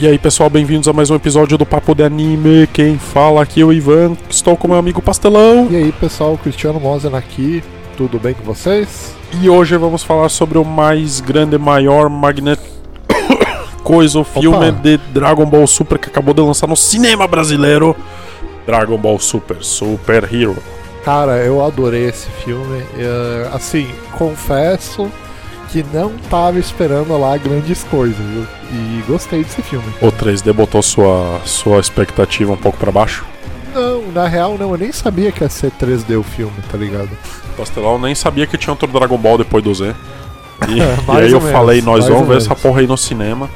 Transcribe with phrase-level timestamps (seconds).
[0.00, 2.68] E aí pessoal, bem-vindos a mais um episódio do Papo de Anime.
[2.68, 5.66] Quem fala aqui é o Ivan, estou com meu amigo Pastelão.
[5.68, 7.64] E aí pessoal, Cristiano Mosen aqui,
[7.96, 9.12] tudo bem com vocês?
[9.42, 12.60] E hoje vamos falar sobre o mais grande, maior, magnet...
[13.82, 14.70] coisa, o filme Opa.
[14.70, 17.96] de Dragon Ball Super que acabou de lançar no cinema brasileiro.
[18.64, 20.56] Dragon Ball Super, Super Hero.
[21.04, 22.84] Cara, eu adorei esse filme.
[22.96, 25.10] eh, assim, confesso
[25.68, 28.18] que não tava esperando lá grandes coisas?
[28.72, 29.86] E gostei desse filme.
[30.00, 33.24] O 3D botou sua, sua expectativa um pouco pra baixo.
[33.74, 37.10] Não, na real não, eu nem sabia que ia ser 3D o filme, tá ligado?
[37.56, 39.94] Pastelão nem sabia que tinha outro Dragon Ball depois do Z.
[40.68, 42.44] E, É, e aí eu menos, falei, nós vamos ver menos.
[42.46, 43.48] essa porra aí no cinema.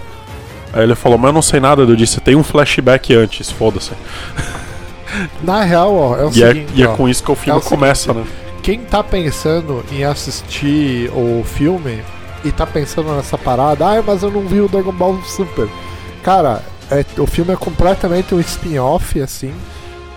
[0.72, 1.82] Aí ele falou, mas eu não sei nada.
[1.82, 3.90] Eu disse, tem um flashback antes, foda-se.
[5.42, 7.34] Na real, ó, é o E, é, seguinte, e é ó, com isso que o
[7.34, 8.24] filme é o começa, né?
[8.62, 12.02] Quem tá pensando em assistir o filme
[12.44, 15.68] e tá pensando nessa parada, ah, mas eu não vi o Dragon Ball Super.
[16.22, 19.52] Cara, é- o filme é completamente um spin-off, assim.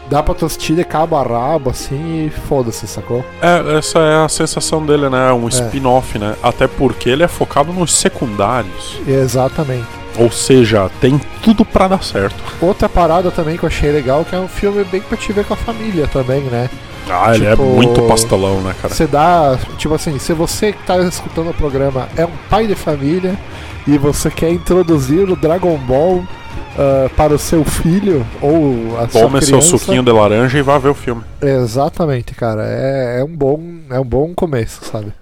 [0.10, 3.26] Dá pra tu assistir de cabo a rabo, assim, e foda-se, sacou?
[3.42, 5.32] É, essa é a sensação dele, né?
[5.34, 5.50] Um É.
[5.50, 6.36] spin-off, né?
[6.44, 9.00] Até porque ele é focado nos secundários.
[9.08, 9.88] Exatamente.
[10.18, 12.36] Ou seja, tem tudo pra dar certo.
[12.62, 15.44] Outra parada também que eu achei legal, que é um filme bem pra te ver
[15.44, 16.70] com a família também, né?
[17.10, 18.94] Ah, ele é Tipo, muito pastelão, né, cara?
[18.94, 22.74] Você dá, tipo assim, se você que tá escutando o programa é um pai de
[22.76, 23.38] família
[23.86, 26.24] e você quer introduzir o Dragon Ball
[26.78, 30.62] ah, para o seu filho ou a sua Tome seu criança, suquinho de laranja e
[30.62, 31.24] vá ver o filme.
[31.42, 32.64] Exatamente, cara.
[32.66, 35.14] É, é um bom, é um bom começo, sabe?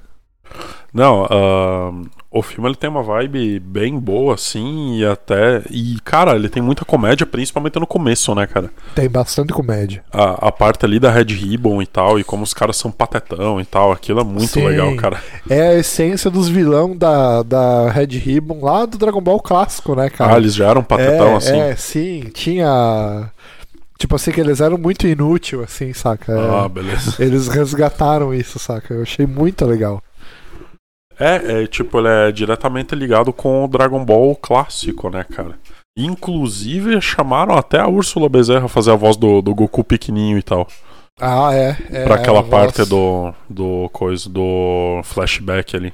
[0.94, 5.64] Não, ahn, o filme ele tem uma vibe bem boa, assim, e até.
[5.70, 8.70] E, cara, ele tem muita comédia, principalmente no começo, né, cara?
[8.94, 10.04] Tem bastante comédia.
[10.12, 13.60] A, a parte ali da Red Ribbon e tal, e como os caras são patetão
[13.60, 14.68] e tal, aquilo é muito Sim.
[14.68, 15.20] legal, cara.
[15.50, 20.10] É a essência dos vilão da, da Red Ribbon lá do Dragon Ball clássico, né,
[20.10, 20.36] cara?
[20.36, 21.60] Ah, eles já eram patetão, é, assim.
[21.60, 23.32] É, sim, tinha.
[23.98, 26.34] Tipo assim, que eles eram muito inútil, assim, saca?
[26.34, 26.66] É.
[26.66, 27.16] Ah, beleza.
[27.20, 28.94] Eles resgataram isso, saca?
[28.94, 30.02] Eu achei muito legal.
[31.20, 35.58] É, é, tipo, ele é diretamente ligado com o Dragon Ball clássico, né, cara?
[35.98, 40.68] Inclusive, chamaram até a Úrsula Bezerra fazer a voz do, do Goku pequenininho e tal.
[41.20, 41.78] Ah, é.
[41.92, 45.94] é pra aquela a parte voz- do, do coisa, do flashback ali.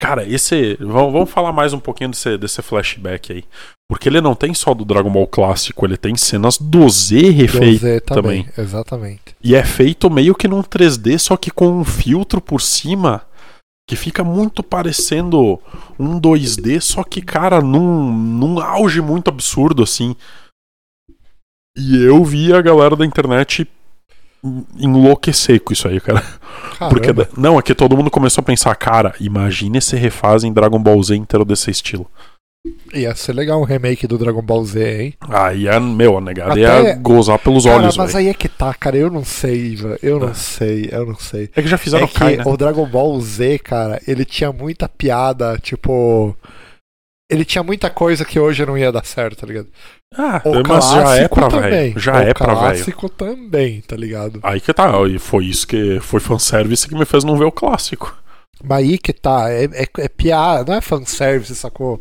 [0.00, 0.76] Cara, esse.
[0.80, 3.44] Vamos, vamos falar mais um pouquinho desse, desse flashback aí.
[3.88, 7.30] Porque ele não tem só do Dragon Ball clássico, ele tem cenas do Z do
[7.32, 8.44] refeitas Z também.
[8.44, 8.64] também.
[8.64, 9.22] Exatamente.
[9.42, 13.22] E é feito meio que num 3D, só que com um filtro por cima
[13.86, 15.60] que fica muito parecendo
[15.98, 20.16] um 2D, só que, cara, num, num auge muito absurdo, assim.
[21.76, 23.68] E eu vi a galera da internet
[24.76, 26.22] enlouquecer com isso aí, cara.
[26.90, 27.28] Porque, Caramba.
[27.36, 31.16] não, é que todo mundo começou a pensar, cara, imagine se refazem Dragon Ball Z
[31.16, 32.10] inteiro desse estilo.
[32.94, 35.14] Ia ser legal um remake do Dragon Ball Z, hein?
[35.28, 38.24] Aí, é, meu, a negada Até- ia gozar pelos Cara, olhos, mas velho.
[38.24, 38.96] aí é que tá, cara.
[38.96, 39.96] Eu não sei, Ivan.
[40.02, 40.34] Eu não É.
[40.34, 41.50] sei, eu não sei.
[41.54, 42.44] É que já fizeram é que Kai, né?
[42.46, 46.34] o Dragon Ball Z, cara, ele tinha muita piada, tipo.
[47.30, 49.68] Ele tinha muita coisa que hoje não ia dar certo, tá ligado?
[50.16, 51.70] Ah, O mas já é clássico pra também.
[51.70, 51.98] velho.
[52.00, 52.58] Já o é pra velho.
[52.60, 54.40] clássico também, tá ligado?
[54.42, 57.52] Aí que tá, e foi isso que foi fanservice que me fez não ver o
[57.52, 58.16] clássico.
[58.62, 62.00] Mas aí que tá, é, é, é piada, não é fanservice, sacou?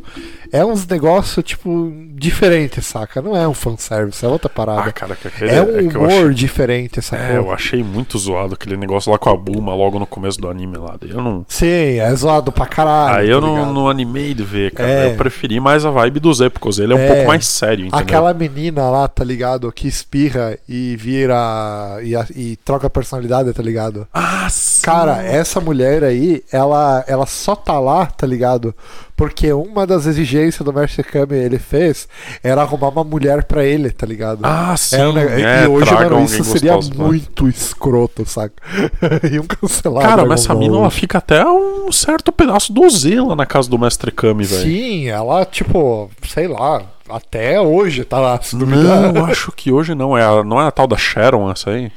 [0.51, 3.21] É uns negócios, tipo, diferentes, saca?
[3.21, 4.91] Não é um fanservice, é outra Ah, parada.
[4.91, 7.25] cara, que aquele, é um eu humor achei, diferente, sacou?
[7.25, 10.47] é, eu achei muito zoado aquele negócio lá com a Bulma logo no começo do
[10.49, 10.95] anime lá.
[11.01, 13.15] Eu não, Sim, é zoado pra caralho.
[13.17, 14.89] aí eu tá não, não animei de ver, cara.
[14.89, 15.11] É.
[15.11, 17.07] Eu preferi mais a vibe do Z, porque ele é um É.
[17.07, 17.99] pouco mais sério, entendeu?
[17.99, 19.71] Aquela menina lá, tá ligado?
[19.71, 21.99] Que espirra e vira.
[22.03, 24.07] e, e troca personalidade, tá ligado?
[24.13, 24.81] Ah, sim.
[24.83, 28.73] Cara, essa mulher aí, ela, ela só tá lá, tá ligado?
[29.15, 32.07] Porque uma das exigências do Mestre Kami ele fez
[32.43, 34.39] era arrumar uma mulher pra ele, tá ligado?
[34.43, 34.95] Ah, sim.
[34.97, 38.53] É um neg- é, e hoje, mano, isso seria gostoso pra- muito escroto, saca?
[39.31, 40.03] Iam cancelar.
[40.03, 43.69] Cara, mas essa mina ela fica até um certo pedaço do Z lá na casa
[43.69, 44.61] do Mestre Kami, velho.
[44.63, 49.13] Sim, ela, tipo, sei lá, até hoje tá lá, se duvidar.
[49.13, 50.17] Não, eu acho que hoje não.
[50.17, 51.91] É a, não é a tal da Sharon essa aí?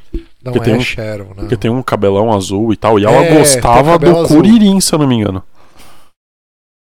[0.46, 1.34] Não porque é tem um- Sharon, não.
[1.34, 2.98] Porque tem um cabelão azul e tal.
[2.98, 4.36] E ela É, gostava do azul.
[4.38, 5.42] Kuririn, se eu não me engano.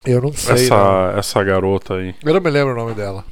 [0.05, 0.53] Eu não sei.
[0.55, 0.61] não.
[0.63, 2.15] Essa, essa garota aí.
[2.23, 3.25] Eu não me lembro o nome dela.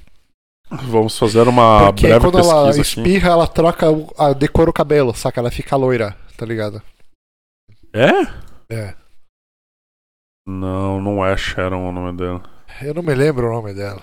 [0.69, 2.99] Vamos fazer uma Porque breve quando ela pesquisa aqui.
[3.09, 3.85] espirra, ela troca
[4.17, 5.39] a decora o cabelo, saca?
[5.39, 6.81] Ela fica loira, tá ligado?
[7.93, 8.73] É?
[8.73, 8.95] É.
[10.47, 12.43] Não, não é Sharon o nome dela.
[12.81, 14.01] Eu não me lembro o nome dela.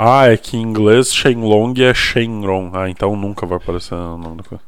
[0.00, 2.70] Ah, é que em inglês Shenlong é Shenron.
[2.74, 4.64] Ah, então nunca vai aparecer o nome da coisa.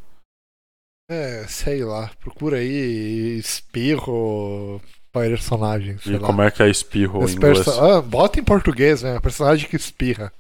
[1.11, 2.11] É, sei lá.
[2.21, 4.81] Procura aí espirro.
[5.13, 5.97] personagem.
[6.07, 6.27] E lá.
[6.27, 7.63] como é que é espirro em Esse inglês?
[7.65, 9.21] perso- ah, bota em português, né?
[9.21, 10.33] Personagem que espirra.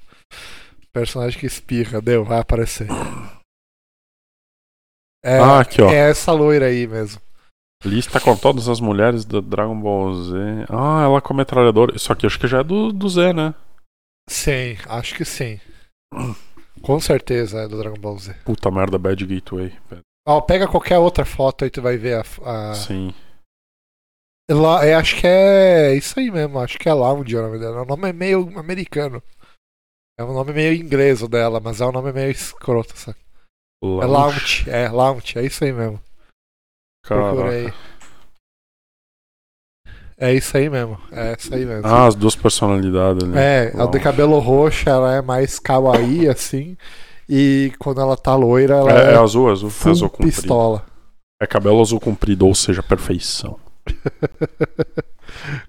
[0.92, 2.86] Personagem que espirra, deu, vai aparecer.
[5.24, 5.90] É, Ah, aqui, ó.
[5.90, 7.20] é essa loira aí mesmo.
[7.84, 10.34] Lista com todas as mulheres do Dragon Ball Z.
[10.70, 11.94] Ah, ela com metralhadora.
[11.94, 13.54] Isso aqui acho que já é do, do Z, né?
[14.28, 15.60] Sim, acho que sim.
[16.82, 18.34] Com certeza é do Dragon Ball Z.
[18.44, 19.72] Puta merda, Bad Gateway.
[20.26, 22.70] Ó, pega qualquer outra foto aí tu vai ver a.
[22.70, 22.74] a...
[22.74, 23.14] Sim.
[24.50, 27.82] Lá, é, acho que é isso aí mesmo, acho que é Lounge o nome dela.
[27.82, 29.22] O nome é meio americano.
[30.18, 33.18] É um nome meio inglês o dela, mas é um nome meio escroto, sabe?
[33.82, 36.00] É Lounge, é Lounge, é isso aí mesmo.
[37.50, 37.72] Aí.
[40.16, 41.86] É isso aí mesmo, é isso aí mesmo.
[41.86, 43.36] Ah, as duas personalidades ali.
[43.36, 44.00] é, a de Lounge.
[44.00, 46.76] cabelo roxo ela é mais kawaii, assim.
[47.28, 49.70] E quando ela tá loira, ela É, é, é azul, azul.
[49.86, 50.34] azul comprido.
[50.34, 50.84] pistola.
[51.40, 53.58] É cabelo azul comprido, ou seja, perfeição.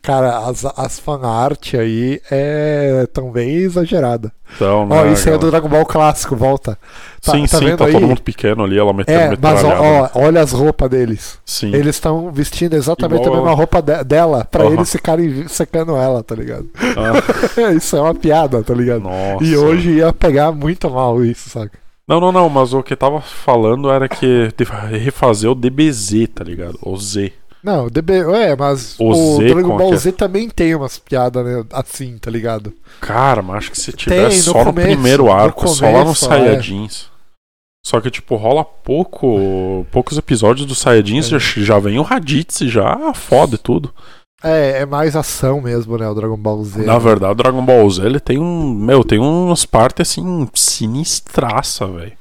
[0.01, 4.31] Cara, as, as fanart aí é tão bem exagerada.
[4.55, 5.51] Então, Ó, né, isso aí é do galera?
[5.51, 6.77] Dragon Ball clássico, volta.
[7.21, 7.93] Tá, sim, tá sim, vendo tá aí?
[7.93, 11.39] todo mundo pequeno ali, ela metendo É, mas ó, ó, olha as roupas deles.
[11.43, 11.73] Sim.
[11.73, 16.23] Eles estão vestindo exatamente Igual a mesma roupa de- dela pra eles ficarem secando ela,
[16.23, 16.69] tá ligado?
[16.77, 19.01] Ah, isso é uma piada, tá ligado?
[19.01, 19.43] nossa.
[19.43, 21.77] E hoje ia pegar muito mal isso, saca?
[22.07, 24.49] Não, não, não, mas o que tava falando era que
[24.91, 26.77] refazer o DBZ, tá ligado?
[26.83, 27.33] O Z.
[27.65, 29.97] Não, DB, é, mas O o, Z, Dragon Ball é?
[29.97, 32.71] Z também tem umas piadas né, assim, tá ligado?
[33.01, 36.00] Cara, mas acho que se tivesse no só no começo, primeiro no arco, só lá
[36.00, 36.27] no começo, é.
[36.27, 37.06] Saiyajins.
[37.83, 41.39] Só que, tipo, rola pouco, poucos episódios do Saiyajins, É.
[41.39, 43.91] já, já vem o Raditz, já foda e tudo.
[44.44, 46.83] É, é mais ação mesmo, né, o Dragon Ball Z.
[46.85, 51.88] Na verdade, o Dragon Ball Z, ele tem um, meu, tem umas partes, assim, sinistraça,
[51.88, 52.13] velho.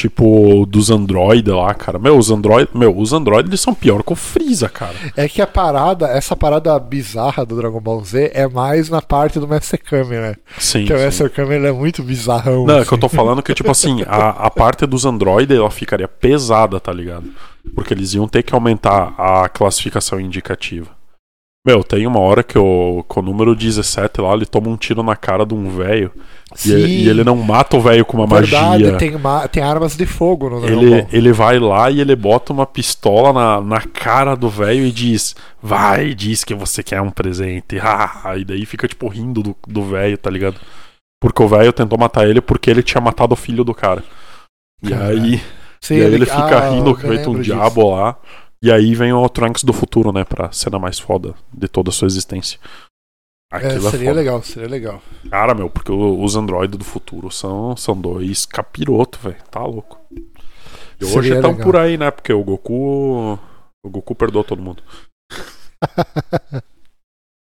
[0.00, 1.98] Tipo, dos androides lá, cara.
[1.98, 4.94] Meu, os androides, meu, os androides eles são pior que o Freeza, cara.
[5.14, 9.38] É que a parada, essa parada bizarra do Dragon Ball Z é mais na parte
[9.38, 10.36] do Mestre Kami, né?
[10.56, 10.96] Sim, Porque o.
[10.96, 12.64] Mestre Kami é muito bizarrão.
[12.64, 12.88] Não, é assim.
[12.88, 16.80] que eu tô falando que, tipo assim, a, a parte dos androides ela ficaria pesada,
[16.80, 17.30] tá ligado?
[17.74, 20.88] Porque eles iam ter que aumentar a classificação indicativa.
[21.66, 25.02] Meu, tem uma hora que o, com o número 17 lá, ele toma um tiro
[25.02, 26.10] na cara de um velho.
[26.64, 28.96] E, e ele não mata o velho com uma verdade, magia.
[28.96, 32.64] Tem, ma- tem armas de fogo no Ele, ele vai lá e ele bota uma
[32.66, 37.76] pistola na, na cara do velho e diz: Vai, diz que você quer um presente.
[37.82, 40.56] Ah, e daí fica, tipo, rindo do- velho, tá ligado?
[41.20, 44.02] Porque o velho tentou matar ele porque ele tinha matado o filho do cara.
[44.82, 45.40] E aí,
[45.80, 47.44] Sim, e aí ele fica ah, rindo feito um disso.
[47.54, 48.16] diabo lá.
[48.62, 50.24] E aí vem o Trunks do futuro, né?
[50.24, 52.58] Pra cena mais foda de toda a sua existência.
[53.52, 54.20] É, Aquilo é, seria foda.
[54.20, 55.02] legal, seria legal.
[55.30, 59.36] Cara, meu, porque os androides do futuro são, são dois capiroto, velho.
[59.50, 59.98] Tá louco.
[60.12, 61.64] E hoje Seria estão legal.
[61.66, 62.10] por aí, né?
[62.10, 63.38] Porque o Goku.
[63.82, 64.82] O Goku perdoou todo mundo.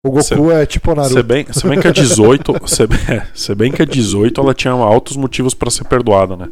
[0.03, 1.13] O Goku Se- é tipo Naruto.
[1.13, 2.67] Se bem, se bem que a 18.
[2.67, 6.35] se, bem, é, se bem que a 18 ela tinha altos motivos pra ser perdoada,
[6.35, 6.49] né?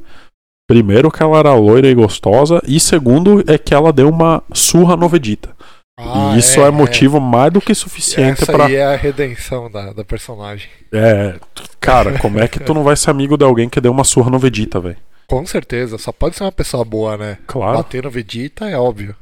[0.70, 2.62] Primeiro que ela era loira e gostosa.
[2.68, 5.50] E segundo é que ela deu uma surra no Vegeta.
[5.98, 8.68] Ah, e isso é, motivo mais do que suficiente Essa pra.
[8.68, 10.70] aí é a redenção da, da personagem.
[10.94, 11.40] É,
[11.80, 14.30] cara, como é que tu não vai ser amigo de alguém que deu uma surra
[14.30, 14.98] no Vegeta, velho?
[15.26, 17.40] Com certeza, só pode ser uma pessoa boa, né?
[17.48, 17.78] Claro.
[17.78, 19.16] Bater no Vegeta é óbvio.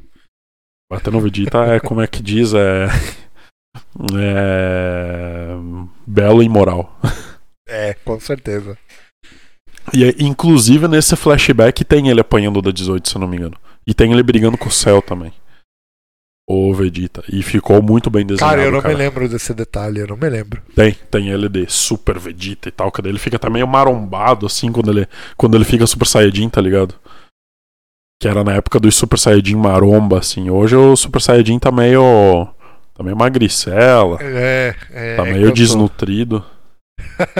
[0.91, 2.87] Bater no Vegeta é como é que diz, é.
[4.19, 5.47] É.
[6.05, 6.99] Belo e moral.
[7.69, 8.77] É, com certeza.
[9.93, 13.55] E é- inclusive nesse flashback tem ele apanhando da 18, se eu não me engano.
[13.85, 15.31] E tem ele brigando com o céu também.
[16.49, 17.23] O Vegeta.
[17.29, 18.55] E ficou muito bem desenhado.
[18.55, 18.93] Cara, eu não cara.
[18.93, 20.61] me lembro desse detalhe, eu não me lembro.
[20.73, 24.91] Tem, tem ele de Super Vegeta e tal, que ele fica meio marombado, assim, quando
[24.91, 26.95] ele, quando ele fica Super Saiyajin, tá ligado?
[28.21, 30.49] Que era na época do Super Saiyajin maromba, assim.
[30.49, 32.47] Hoje o Super Saiyajin tá meio.
[32.93, 35.15] tá meio magricela, É, é.
[35.17, 36.45] tá é meio tô- desnutrido.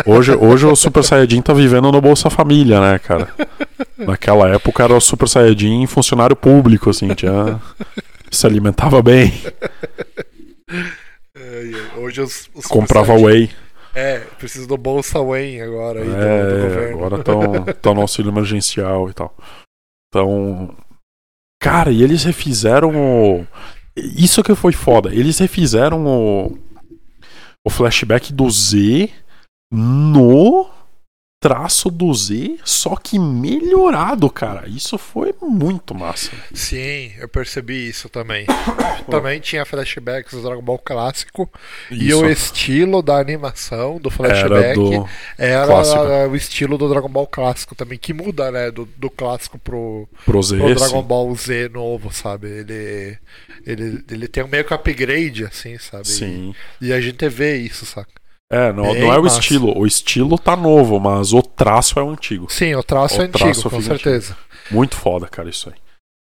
[0.05, 3.33] Hoje, hoje o Super Saiyajin tá vivendo no Bolsa Família, né, cara?
[3.97, 7.59] Naquela época era o Super Saiyajin funcionário público, assim, tinha.
[8.31, 9.33] se alimentava bem,
[11.35, 13.47] ai, Hoje os, os comprava Super whey.
[13.47, 13.55] Saiyajin-
[13.95, 16.97] É, preciso do Bolsa Wayne agora aí do, do É, governo.
[17.05, 19.35] agora estão no auxílio emergencial e tal.
[20.09, 20.75] Então.
[21.59, 23.47] Cara, e eles refizeram o.
[23.95, 25.09] Isso que foi foda.
[25.13, 26.57] Eles refizeram o.
[27.65, 29.09] O flashback do Z
[29.71, 30.69] no.
[31.39, 34.67] traço do Z, só que melhorado, cara.
[34.67, 36.31] Isso foi muito massa.
[36.53, 38.45] Sim, eu percebi isso também.
[39.09, 41.49] também tinha flashbacks do Dragon Ball clássico
[41.91, 42.21] e Isso.
[42.21, 45.07] o estilo da animação do flashback do
[45.37, 50.07] era, o estilo do Dragon Ball clássico também, que muda, né, do, do clássico pro,
[50.25, 51.03] Pro Z, pro Dragon.
[51.03, 52.47] Ball Z novo, sabe?
[52.47, 53.17] Ele,
[53.65, 56.07] ele, ele tem um meio que upgrade, assim, sabe?
[56.07, 56.53] Sim.
[56.81, 58.11] E a gente vê isso, saca?
[58.51, 59.39] É, não, Bem não é o massa.
[59.39, 59.77] estilo.
[59.77, 62.47] O estilo tá novo, mas o traço é o antigo.
[62.49, 64.37] Sim, o traço O é antigo, traço com fica certeza.
[64.71, 65.75] Muito foda, cara, isso aí.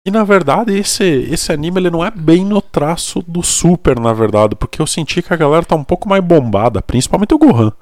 [0.05, 4.13] E na verdade, esse, esse anime ele não é bem no traço do Super, na
[4.13, 7.73] verdade, porque eu senti que a galera tá um pouco mais bombada, principalmente o Gohan.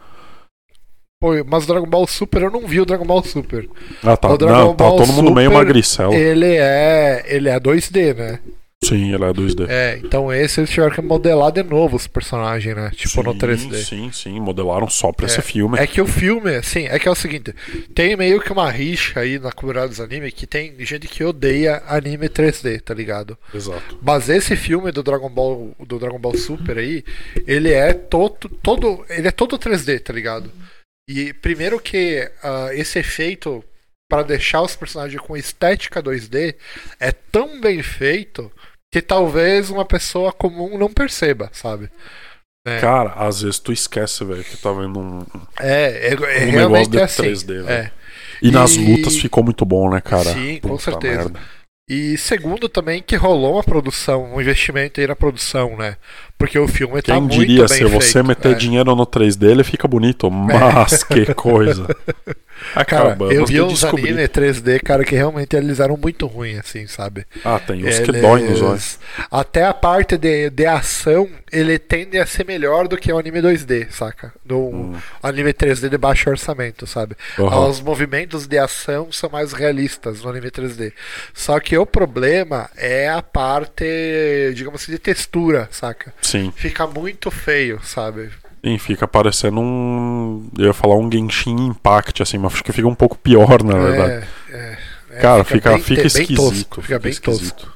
[1.21, 3.69] Pô, mas o Dragon Ball Super, eu não vi o Dragon Ball Super.
[4.03, 4.33] Ah, tá.
[4.33, 6.13] O Dragon Não, tá Ball todo mundo meio Super, magricelo.
[6.13, 7.23] Ele é.
[7.27, 8.39] Ele é 2D, né?
[8.83, 9.67] Sim, ele é 2D.
[9.67, 12.91] É, então esse eles tiveram que modelar de novo os personagens, né?
[12.95, 13.75] Tipo no Sim, 3D.
[13.83, 15.79] Sim, sim, modelaram só pra É, esse filme.
[15.79, 17.53] É que o filme, assim, é que é o seguinte,
[17.95, 21.81] tem meio que uma rixa aí na comunidade dos animes que tem gente que odeia
[21.87, 23.37] anime 3D, tá ligado?
[23.53, 23.97] Exato.
[24.01, 27.03] Mas esse filme do Dragon Ball, do Dragon Ball Super aí,
[27.47, 30.51] ele é todo, todo, ele é todo 3D, tá ligado?
[31.09, 33.63] E primeiro que ah, esse efeito
[34.07, 36.55] para deixar os personagens com estética 2D
[36.99, 38.51] é tão bem feito
[38.95, 41.89] que talvez uma pessoa comum não perceba, sabe?
[42.65, 42.79] É.
[42.79, 45.25] Cara, às vezes tu esquece, velho, que tá vendo um.
[45.59, 47.23] É, é, é Um negócio realmente de é assim.
[47.23, 47.69] 3D, velho.
[47.69, 47.91] é.
[48.41, 50.31] E, nas E- lutas ficou muito bom, né, cara?
[50.33, 51.23] Sim, com Puta certeza.
[51.25, 51.39] merda.
[51.89, 55.97] E segundo também que rolou uma produção, um investimento aí na produção, né?
[56.37, 58.27] Porque o filme tá Quem muito diria, bem se você feito.
[58.27, 58.55] meter é.
[58.55, 60.29] dinheiro no 3D, ele fica bonito.
[60.29, 61.87] Mas que coisa.
[62.87, 64.09] Cara, Acabamos eu vi de uns descobrir.
[64.13, 67.25] anime 3D, cara, que realmente eles eram muito ruins, assim, sabe?
[67.43, 68.99] Ah, tem uns que Eles- dói nos olhos.
[69.29, 73.41] Até a parte de, de ação, ele tende a ser melhor do que o anime
[73.41, 74.33] 2D, saca?
[74.43, 74.95] Do Hum.
[75.21, 77.15] anime 3D de baixo orçamento, sabe?
[77.37, 77.67] Aham.
[77.67, 80.93] Os movimentos de ação são mais realistas no anime 3D.
[81.33, 83.85] Só que o problema é a parte,
[84.55, 86.13] digamos assim, de textura, saca?
[86.25, 86.51] Sim.
[86.55, 88.29] Fica muito feio, sabe?
[88.63, 90.49] Sim, fica parecendo um.
[90.57, 93.77] Eu ia falar um Genshin Impact, assim, mas acho que fica um pouco pior, na
[93.77, 94.25] verdade.
[94.49, 94.77] É, é,
[95.11, 96.35] é, Cara, fica, bem- fica bem esquisito.
[96.37, 97.71] tosco, fica bem tosco.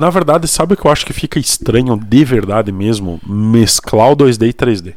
[0.00, 3.20] Na verdade, sabe o que eu acho que fica estranho de verdade mesmo?
[3.26, 4.94] Mesclar o 2D e 3D.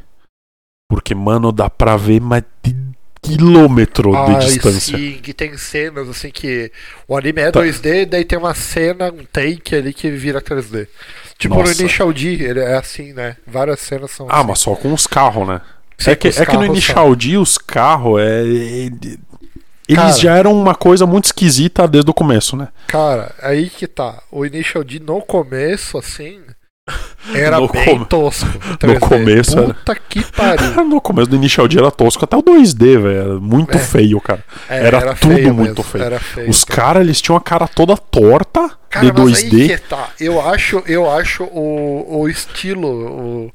[0.89, 2.75] Porque, mano, dá pra ver mais de
[3.21, 4.97] quilômetro de Ai, distância.
[4.97, 6.71] Sim, que tem cenas assim que
[7.07, 7.61] o anime é Tá.
[7.61, 10.87] 2D, daí tem uma cena, um take ali que vira 3D.
[11.41, 11.81] Tipo no Nossa.
[11.81, 13.35] Initial D, ele é assim, né?
[13.47, 14.47] Várias cenas são Ah, assim.
[14.47, 15.59] mas só com os carros, né?
[15.97, 18.43] Sim, é que, é que no D os carros é-
[19.89, 20.11] Eles Cara.
[20.13, 22.67] já eram uma coisa muito esquisita desde o começo, né?
[22.87, 24.21] Cara, aí que tá.
[24.31, 26.39] O Initial D no começo, assim,
[27.33, 28.47] era No bem come- tosco.
[28.79, 28.99] 3D.
[28.99, 30.71] começo era- Puta que pariu.
[30.85, 33.07] No começo do Initial D era tosco, até o 2D, velho.
[33.09, 33.79] Era muito É.
[33.79, 34.43] feio, cara.
[34.69, 36.03] É, Era tudo feio muito feio.
[36.03, 36.49] Era feio.
[36.49, 39.67] Os caras, eles tinham a cara toda torta Cara, de mas aí 2D.
[39.67, 40.09] que tá.
[40.19, 43.51] Eu acho, eu acho o, o estilo, o,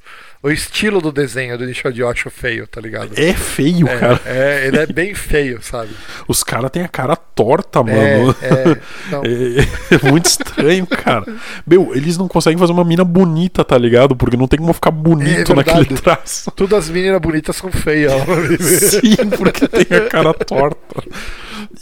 [0.46, 3.10] o estilo do desenho do Initial D eu acho feio, tá ligado?
[3.16, 4.20] É feio, É, cara.
[4.24, 5.90] é, ele é bem feio, sabe?
[6.28, 8.36] Os caras têm a cara torta, É, mano.
[8.40, 8.76] é,
[9.10, 11.24] não, É, muito estranho, cara.
[11.66, 14.14] Meu, eles não conseguem fazer uma mina bonita, tá ligado?
[14.14, 16.50] Porque não tem como ficar bonito É naquele traço.
[16.52, 18.12] todas as meninas bonitas são feias.
[18.60, 21.02] Sim, porque tem a cara torta.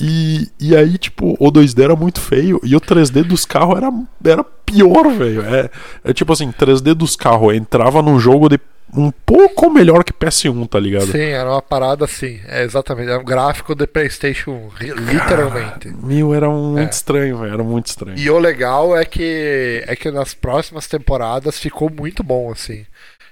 [0.00, 3.90] E, e aí, tipo, o 2D era muito feio e o 3D dos carros era,
[4.24, 5.42] era pior, velho.
[5.42, 5.70] É,
[6.04, 8.58] é tipo assim, 3D dos carros entrava num jogo de
[8.96, 11.06] um pouco melhor que PS1, tá ligado?
[11.10, 12.38] Sim, era uma parada assim.
[12.46, 13.10] É, exatamente.
[13.10, 15.88] Era um gráfico de PlayStation, 1, ri- literalmente.
[16.00, 16.90] Meu, era muito É.
[16.90, 17.52] estranho, velho.
[17.54, 18.16] Era muito estranho.
[18.16, 22.84] E o legal é que é que nas próximas temporadas ficou muito bom, assim.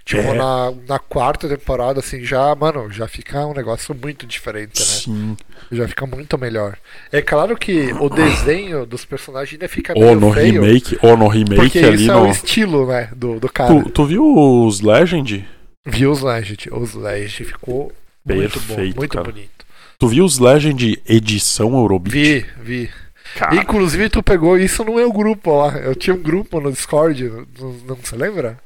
[0.04, 0.34] Tipo, É.
[0.34, 4.84] na, na quarta temporada, assim, já, mano, já fica um negócio muito diferente, né?
[4.84, 5.36] Sim.
[5.70, 6.76] Já fica muito melhor.
[7.12, 10.60] É claro que o desenho dos personagens ainda fica Ou no feio.
[10.60, 12.22] remake, ou no remake Porque ali isso é no.
[12.24, 13.72] o estilo, né, do, do cara.
[13.84, 14.24] Tu, tu viu
[14.66, 15.48] os Legend?
[15.86, 16.68] Viu os Legend?
[16.72, 17.92] Os Legend ficou
[18.24, 19.24] muito bom, Perfeito, muito cara.
[19.24, 19.50] bonito.
[19.98, 22.12] Tu viu os Legend edição Eurobeat?
[22.12, 22.90] Vi, vi.
[23.36, 25.76] Cara, Inclusive, tu pegou isso no meu grupo lá.
[25.78, 27.24] Eu tinha um grupo no Discord,
[27.58, 28.58] não, não se lembra?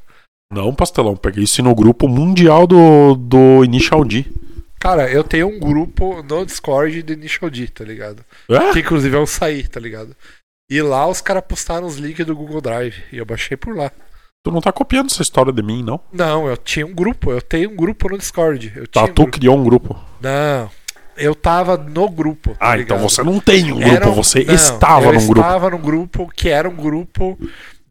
[0.53, 1.17] Não, pastelão.
[1.17, 4.25] Peguei isso no grupo mundial do, do Initial D.
[4.79, 8.23] Cara, eu tenho um grupo no Discord do Initial D, tá ligado?
[8.49, 8.73] É?
[8.73, 10.15] Que inclusive é o Saí, tá ligado?
[10.71, 12.95] E lá os caras postaram os links do Google Drive.
[13.12, 13.91] E eu baixei por lá.
[14.45, 16.00] Tu não tá copiando essa história de mim, não?
[16.12, 18.73] Não, eu tinha um grupo, eu tenho um grupo no Discord.
[18.76, 19.31] Eu Tá, um tu grupo.
[19.38, 19.99] criou um grupo.
[20.21, 20.71] Não,
[21.17, 22.50] eu tava no grupo.
[22.50, 22.99] tá Ah, ligado?
[22.99, 25.41] então você não tem um grupo, Era um- você não, estava eu num grupo.
[25.41, 27.37] estava num grupo que era um grupo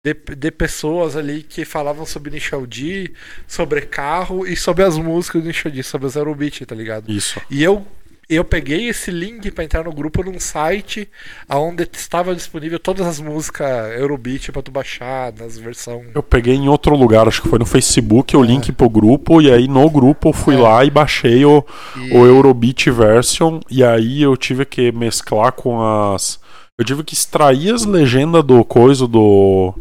[0.06, 3.12] de, de pessoas ali que falavam sobre Initial D,
[3.48, 7.12] sobre carro e sobre as músicas do Initial D, sobre os Eurobeat, tá ligado?
[7.12, 7.42] Isso.
[7.50, 7.84] E eu
[8.28, 11.08] eu peguei esse link para entrar no grupo num site
[11.48, 16.08] onde estava disponível todas as músicas Eurobeat para tu baixar nas versões.
[16.14, 18.48] Eu peguei em outro lugar, acho que foi no Facebook, o é.
[18.48, 20.60] link pro grupo, e aí no grupo eu fui é.
[20.60, 21.64] lá e baixei o,
[21.96, 22.18] e...
[22.18, 26.44] o Eurobeat version, e aí eu tive que mesclar com as.
[26.80, 29.74] Eu tive que extrair as legendas do coisa do.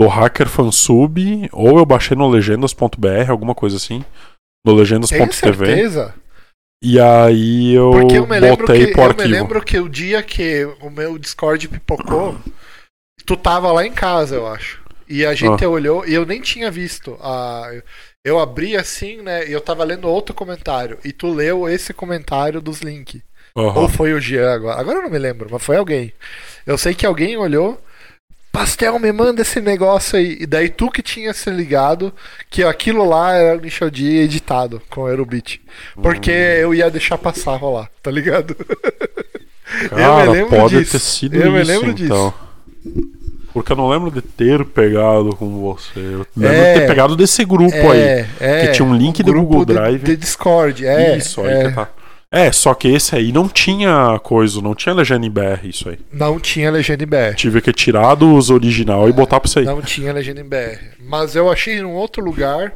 [0.00, 4.04] do Hacker Fansub, ou eu baixei no legendas.br, alguma coisa assim.
[4.64, 5.66] No legendas.tv.
[5.66, 6.14] certeza?
[6.84, 9.88] E aí eu, Porque eu me lembro botei que, pro Eu me lembro que o
[9.88, 12.36] dia que o meu Discord pipocou,
[13.24, 14.82] tu tava lá em casa, eu acho.
[15.08, 15.68] E a gente ah.
[15.68, 17.16] olhou e eu nem tinha visto.
[17.20, 17.70] A,
[18.24, 19.48] eu abri assim, né?
[19.48, 20.98] E eu tava lendo outro comentário.
[21.04, 23.20] E tu leu esse comentário dos links.
[23.54, 23.78] Uhum.
[23.78, 24.80] Ou foi o Jean agora.
[24.80, 26.12] Agora eu não me lembro, mas foi alguém.
[26.66, 27.80] Eu sei que alguém olhou
[28.52, 30.36] Pastel, me manda esse negócio aí.
[30.38, 32.12] E daí tu que tinha se ligado
[32.50, 35.58] que aquilo lá era o Nichel D editado com o Aerobeat.
[36.02, 36.60] Porque hum.
[36.60, 38.54] eu ia deixar passar rolar, tá ligado?
[39.88, 40.92] Cara, eu me lembro pode disso.
[40.92, 41.94] ter sido eu isso, me então.
[41.94, 42.34] disso.
[43.54, 45.98] Porque eu não lembro de ter pegado com você.
[45.98, 48.26] Eu lembro é, de ter pegado desse grupo é, aí.
[48.38, 49.98] É, que tinha um link do Google Drive.
[49.98, 51.16] De, de Discord, é.
[51.16, 51.68] Isso, aí é.
[51.68, 51.88] que tá.
[52.34, 55.98] É, só que esse aí não tinha coisa, não tinha legenda em BR, isso aí.
[56.10, 57.36] Não tinha legenda em BR.
[57.36, 59.66] Tive que tirar dos original é, e botar pra isso aí.
[59.66, 60.96] Não tinha legenda em BR.
[60.98, 62.72] Mas eu achei em um outro lugar.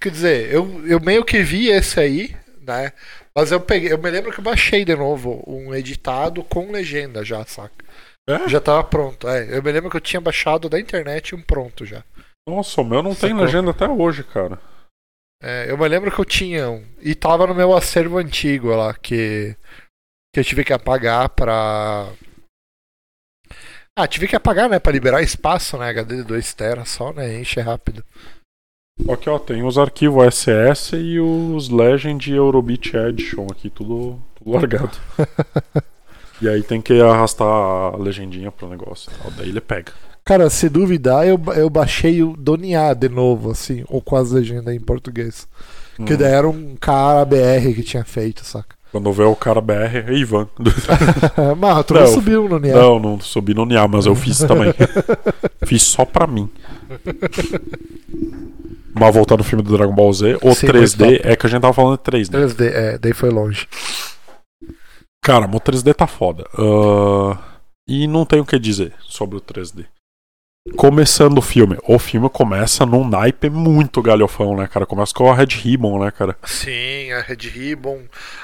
[0.00, 2.92] Quer dizer, eu, eu meio que vi esse aí, né?
[3.34, 7.24] Mas eu peguei, eu me lembro que eu baixei de novo um editado com legenda
[7.24, 7.84] já, saca?
[8.28, 8.48] É?
[8.48, 9.26] Já tava pronto.
[9.26, 12.04] É, eu me lembro que eu tinha baixado da internet um pronto já.
[12.48, 13.28] Nossa, o meu não Sacou?
[13.28, 14.58] tem legenda até hoje, cara.
[15.42, 16.84] É, eu me lembro que eu tinha um.
[17.00, 19.56] E tava no meu acervo antigo lá, que.
[20.32, 22.08] Que eu tive que apagar pra.
[23.98, 24.78] Ah, tive que apagar, né?
[24.78, 25.88] Pra liberar espaço, né?
[25.88, 27.40] HD de 2 TB só, né?
[27.40, 28.04] Enche rápido.
[29.10, 34.96] Aqui, ó, tem os arquivos SS e os Legend Eurobeat Edition aqui, tudo, tudo largado.
[36.40, 39.10] e aí tem que arrastar a legendinha pro negócio.
[39.36, 39.92] Daí ele pega.
[40.24, 44.74] Cara, se duvidar, eu, eu baixei o Doniá de novo, assim, ou com as legendas
[44.74, 45.48] em português.
[45.98, 46.04] Hum.
[46.04, 48.76] Que daí era um cara BR que tinha feito, saca?
[48.92, 50.46] Quando vê o cara BR, é Ivan.
[51.58, 52.74] mas tu não, não subiu no NIA.
[52.74, 54.72] Não, não subi no NIA, mas eu fiz também.
[55.64, 56.48] fiz só pra mim.
[58.94, 61.62] Mas voltando ao filme do Dragon Ball Z, o Sim, 3D é que a gente
[61.62, 62.30] tava falando de 3D.
[62.30, 63.66] 3D, é, daí foi longe.
[65.22, 66.44] Cara, o 3D tá foda.
[66.58, 67.36] Uh,
[67.88, 69.86] e não tenho o que dizer sobre o 3D.
[70.76, 71.76] Começando o filme.
[71.82, 74.86] O filme começa num naipe muito galhofão, né, cara?
[74.86, 76.36] Começa com a Red Ribbon, né, cara?
[76.44, 78.02] Sim, a Red Ribbon.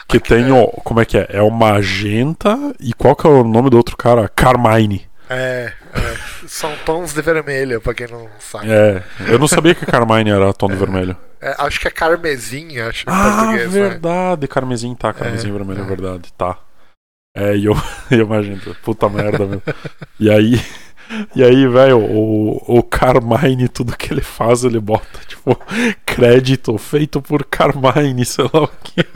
[0.09, 0.53] Que Aqui tem é...
[0.53, 0.67] o.
[0.67, 1.29] Como é que é?
[1.31, 4.29] É o Magenta e qual que é o nome do outro cara?
[4.29, 5.07] Carmine.
[5.31, 6.17] É, é.
[6.47, 8.67] são tons de vermelho, pra quem não sabe.
[8.69, 11.17] É, eu não sabia que Carmine era tom de é, vermelho.
[11.41, 13.73] É, acho que é carmesim, acho ah, português.
[13.73, 13.89] Né?
[13.89, 14.47] verdade, né?
[14.49, 16.59] carmesim, tá, carmesim é, vermelho, é, é verdade, tá.
[17.37, 17.77] É, e eu,
[18.11, 19.63] eu imagino, puta merda, meu.
[20.19, 20.59] E aí.
[21.35, 25.59] E aí, velho, o, o Carmine, tudo que ele faz, ele bota, tipo,
[26.05, 29.07] crédito feito por Carmine, sei lá o que.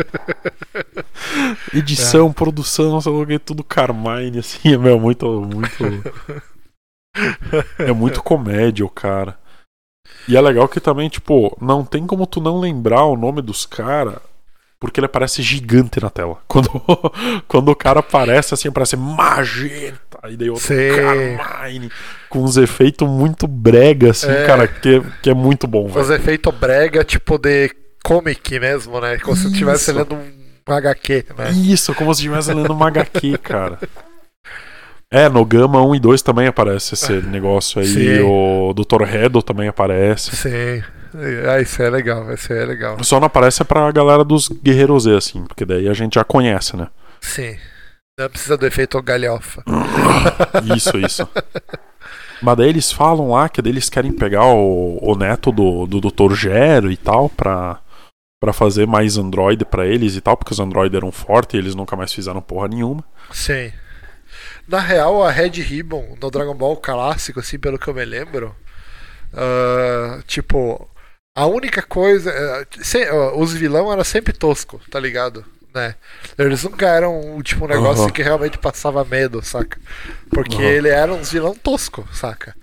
[1.77, 2.33] Edição, é.
[2.33, 5.85] produção, sei lá o que, tudo Carmine, assim, é meu, muito, muito.
[7.79, 9.39] É muito comédia, o cara.
[10.27, 13.67] E é legal que também, tipo, não tem como tu não lembrar o nome dos
[13.67, 14.19] caras
[14.83, 16.39] porque ele aparece gigante na tela.
[16.49, 16.69] Quando,
[17.47, 20.69] quando o cara aparece assim, aparece magenta, e daí outro
[21.37, 21.91] Carmine,
[22.29, 24.47] com uns efeitos muito brega, assim, é.
[24.47, 25.91] cara, que, que é muito bom.
[25.93, 27.71] Os efeitos brega, tipo de
[28.05, 29.19] comic mesmo, né?
[29.19, 29.49] Como Isso.
[29.49, 31.51] se estivesse lendo um HQ, né?
[31.51, 33.79] Isso, como se estivesse lendo um HQ, cara.
[35.11, 37.87] É, no Gama 1 e 2 também aparece esse negócio aí.
[37.87, 38.21] Sim.
[38.21, 39.03] O Dr.
[39.03, 40.35] Redo também aparece.
[40.35, 40.83] Sim.
[41.47, 42.97] Ah, isso é legal, isso é legal.
[43.05, 46.77] Só não aparece pra galera dos Guerreiros Z, assim, porque daí a gente já conhece,
[46.77, 46.89] né?
[47.21, 47.57] Sim.
[48.19, 49.65] Não precisa do efeito galhofa.
[50.77, 51.29] isso, isso.
[52.43, 56.35] Mas daí eles falam lá que eles querem pegar o, o neto do, do Dr.
[56.35, 57.81] Gero e tal pra,
[58.41, 61.75] pra fazer mais Android pra eles e tal, porque os Android eram fortes e eles
[61.75, 63.05] nunca mais fizeram porra nenhuma.
[63.31, 63.73] Sim.
[64.67, 68.55] Na real, a Red Ribbon no Dragon Ball clássico, assim, pelo que eu me lembro,
[69.33, 70.89] uh, tipo,
[71.37, 72.31] a única coisa.
[72.31, 75.45] Eh, se, os vilão era sempre tosco, tá ligado?
[75.75, 75.95] Né?
[76.39, 78.11] Eles nunca eram tipo, um negócio uhum.
[78.11, 79.79] que realmente passava medo, saca?
[80.31, 80.63] Porque uhum.
[80.63, 82.55] ele era um vilão tosco, saca?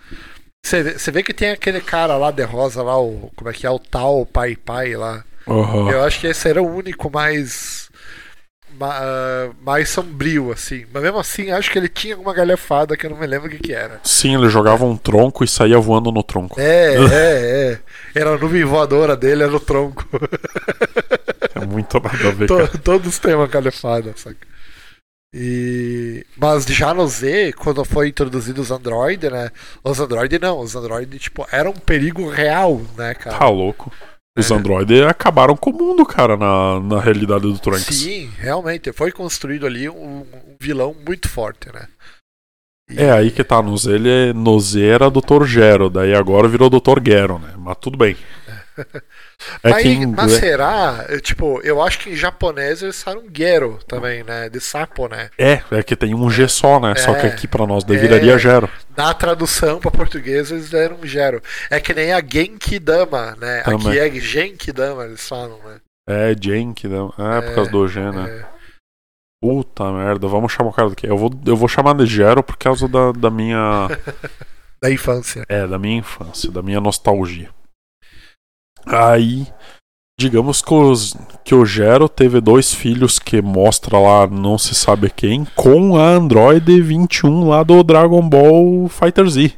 [0.63, 3.69] Você vê que tem aquele cara lá de rosa lá, o, como é que é?
[3.69, 5.23] O tal Pai Pai lá.
[5.47, 5.89] Uhum.
[5.89, 7.89] Eu acho que esse era o único mais.
[8.77, 10.85] ma- ah, mais sombrio, assim.
[10.93, 13.49] Mas mesmo assim, acho que ele tinha alguma galhafada que eu não me lembro o
[13.49, 13.99] que, que era.
[14.03, 16.59] Sim, ele jogava um tronco e saía voando no tronco.
[16.59, 17.79] É, é, é.
[18.13, 20.07] Era a nuvem voadora dele, era o tronco.
[21.55, 22.67] É muito nada a ver, cara.
[22.79, 24.47] Todos têm uma galhafada, saca?
[25.33, 26.25] E...
[26.37, 29.51] Mas já no Z, quando foi introduzido os Android, né?
[29.83, 33.37] Os Android não, os Android, tipo, eram um perigo real, né, cara?
[33.37, 33.91] Tá louco.
[34.37, 34.53] Os É.
[34.55, 37.83] androides acabaram com o mundo, cara, na, na realidade do Trunks.
[37.95, 38.91] Sim, realmente.
[38.93, 41.87] Foi construído ali um, um vilão muito forte, né?
[42.89, 45.43] E- É aí que tá, no Z, ele é, no Z era Dr.
[45.45, 46.99] Gero, daí agora virou Dr.
[47.05, 47.53] Gero, né?
[47.57, 48.15] Mas tudo bem.
[49.63, 51.05] É mas, em mas inglês- será?
[51.09, 54.49] Eu, Tipo, eu acho que em japonês eles falam Gero também, né?
[54.49, 55.29] De sapo, né?
[55.37, 56.93] É, é que tem um G só, né?
[56.95, 57.29] Só que É.
[57.29, 58.39] aqui pra nós daí viraria É.
[58.39, 58.69] Gero.
[58.95, 61.41] Na tradução para português eles deram um Gero.
[61.69, 63.61] É que nem a Genkidama, né?
[63.63, 63.87] Também.
[63.87, 65.77] Aqui é Genkidama, eles falam, né?
[66.07, 66.97] É, Jenk, né?
[66.97, 68.29] É, por É, causa do G, né?
[68.41, 68.45] É.
[69.41, 71.07] Puta merda, vamos chamar o cara do quê?
[71.07, 73.87] Eu vou, eu vou chamar de Gero por causa da, da minha.
[74.81, 75.43] Da infância.
[75.49, 77.49] É, da minha infância, da minha nostalgia.
[78.89, 79.47] Aí,
[80.19, 85.09] digamos que, os, que o Gero teve dois filhos que mostra lá, não se sabe
[85.09, 89.53] quem, com a Android 21 lá do Dragon Ball Fighter Z.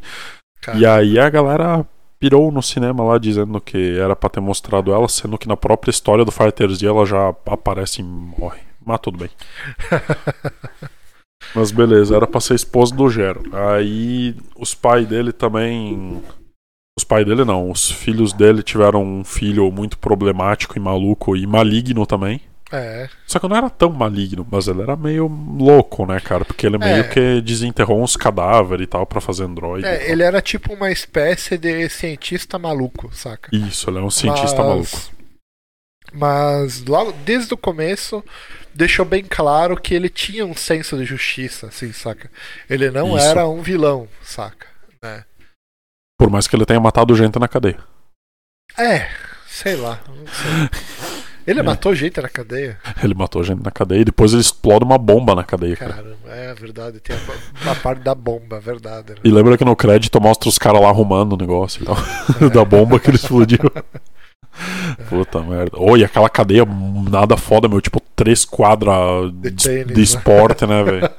[0.76, 1.86] E aí a galera
[2.20, 5.90] pirou no cinema lá dizendo que era pra ter mostrado ela, sendo que na própria
[5.90, 8.60] história do Fighter Z ela já aparece e morre.
[8.86, 9.30] Mas tudo bem.
[11.56, 13.44] Mas beleza, era pra ser esposa do Gero.
[13.52, 16.22] Aí os pais dele também.
[17.02, 21.48] Os pais dele não, os filhos dele tiveram um filho muito problemático e maluco e
[21.48, 22.40] maligno também.
[22.72, 23.10] É.
[23.26, 26.46] Só que não era tão maligno, mas ele era meio louco, né, cara?
[26.46, 27.04] Porque ele meio É.
[27.04, 29.84] que desenterrou uns cadáveres e tal pra fazer android.
[29.84, 33.50] e É, ele era tipo uma espécie de cientista maluco, saca?
[33.52, 34.98] Isso, ele é um cientista Mas- maluco.
[36.14, 38.24] Mas logo desde o começo
[38.76, 42.30] deixou bem claro que ele tinha um senso de justiça, assim, saca?
[42.70, 43.26] Ele não Isso.
[43.26, 44.68] era um vilão, saca?
[46.22, 47.80] Por mais que ele tenha matado gente na cadeia.
[48.78, 49.08] É,
[49.48, 50.00] sei lá.
[50.32, 50.70] sei.
[51.48, 51.64] Ele É.
[51.64, 52.78] matou gente na cadeia?
[53.04, 55.94] Ele matou gente na cadeia e depois ele explode uma bomba na cadeia, cara.
[55.94, 57.00] Caramba, é verdade.
[57.00, 57.16] Tem
[57.68, 59.14] a, parte da bomba, é verdade.
[59.14, 59.16] né?
[59.24, 61.96] E lembra que no crédito mostra os caras lá arrumando o negócio tal.
[62.54, 63.58] da bomba que ele explodiu.
[65.10, 65.76] Puta merda.
[65.80, 66.64] Oi, aquela cadeia
[67.10, 67.82] nada foda, meu.
[67.82, 70.02] Tipo, três quadras De de, tênis, de né?
[70.02, 71.10] esporte, né, velho?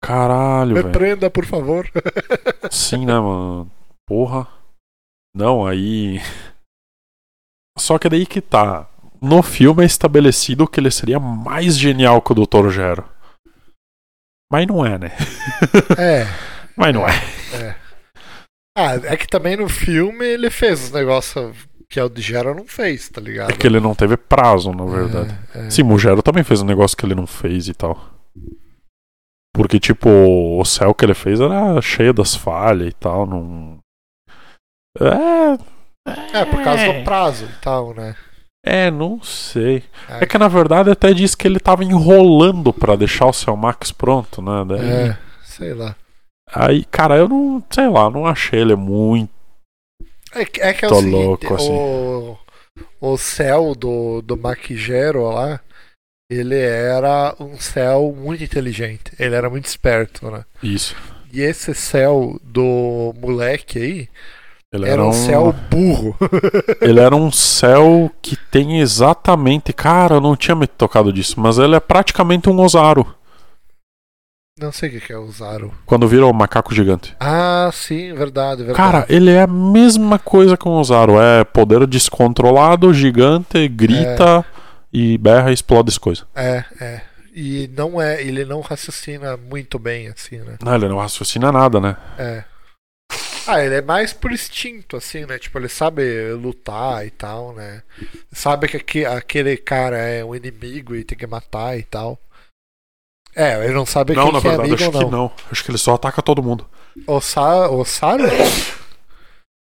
[0.00, 0.92] Caralho, Me velho.
[0.92, 1.90] prenda, por favor.
[2.70, 3.68] Sim, né, mano?
[4.06, 4.46] Porra.
[5.34, 6.20] Não, aí.
[7.78, 8.88] Só que daí que tá.
[9.20, 12.70] No filme é estabelecido que ele seria mais genial que o Dr.
[12.70, 13.08] Gero.
[14.50, 15.10] Mas não é, né?
[15.98, 16.24] É.
[16.76, 17.12] Mas não é.
[18.76, 21.56] Ah, é que também no filme ele fez os negócios
[21.88, 23.50] que o de Gera não fez, tá ligado?
[23.50, 25.34] É que ele não teve prazo, na verdade.
[25.54, 25.70] É, é.
[25.70, 27.98] Sim, o Gero também fez um negócio que ele não fez e tal.
[29.54, 30.10] Porque, tipo,
[30.60, 33.26] o céu que ele fez era cheio das falhas e tal.
[33.26, 33.75] Não.
[35.00, 35.76] É.
[36.38, 38.14] É, por causa do prazo e tal, né?
[38.64, 39.82] É, não sei.
[40.08, 40.24] É.
[40.24, 43.92] É que na verdade até diz que ele tava enrolando pra deixar o Cell Max
[43.92, 44.64] pronto, né?
[44.66, 45.94] Daí- É, sei lá.
[46.52, 49.30] Aí, cara, eu não, sei lá, não achei ele muito.
[50.32, 51.72] É, que- é que é o Tô seguinte, louco, assim.
[51.72, 52.38] o,
[53.00, 55.60] o céu do, do Maquigero lá,
[56.30, 59.12] ele era um céu muito inteligente.
[59.18, 60.44] Ele era muito esperto, né?
[60.62, 60.94] Isso.
[61.32, 64.08] E esse céu do moleque aí
[64.72, 66.16] Ele era um céu burro.
[66.82, 69.72] Ele era um céu que tem exatamente.
[69.72, 73.06] Cara, eu não tinha me tocado disso, mas ele é praticamente um Ozaru.
[74.58, 75.70] Não sei o que é o Zaro.
[75.84, 77.14] Quando vira o macaco gigante.
[77.20, 78.76] Ah, sim, verdade, verdade.
[78.76, 81.20] Cara, ele é a mesma coisa que um Ozaru.
[81.20, 84.44] É poder descontrolado, gigante, grita
[84.90, 86.24] e berra e explode as coisas.
[86.34, 87.02] É, é.
[87.34, 90.56] E não é, ele não raciocina muito bem, assim, né?
[90.64, 91.94] Não, ele não raciocina nada, né?
[92.18, 92.44] É.
[93.46, 95.38] Ah, ele é mais por instinto, assim, né?
[95.38, 97.82] Tipo, ele sabe lutar e tal, né?
[98.32, 102.18] Sabe que aque- aquele cara é um inimigo e tem que matar e tal.
[103.34, 105.10] É, ele não sabe não, quem na que é verdade, amigo acho ou que não.
[105.10, 105.32] não.
[105.52, 106.66] Acho que ele só ataca todo mundo.
[107.06, 108.24] O, Sa o Saru?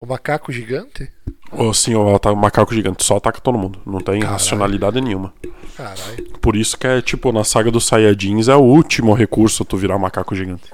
[0.00, 1.10] o macaco gigante?
[1.50, 3.80] Ou sim, o macaco gigante só ataca todo mundo.
[3.84, 4.32] Não tem Caralho.
[4.32, 5.32] racionalidade nenhuma.
[5.76, 6.30] Caralho.
[6.40, 9.98] Por isso que é tipo, na saga dos Saiyajins é o último recurso tu virar
[9.98, 10.70] macaco gigante.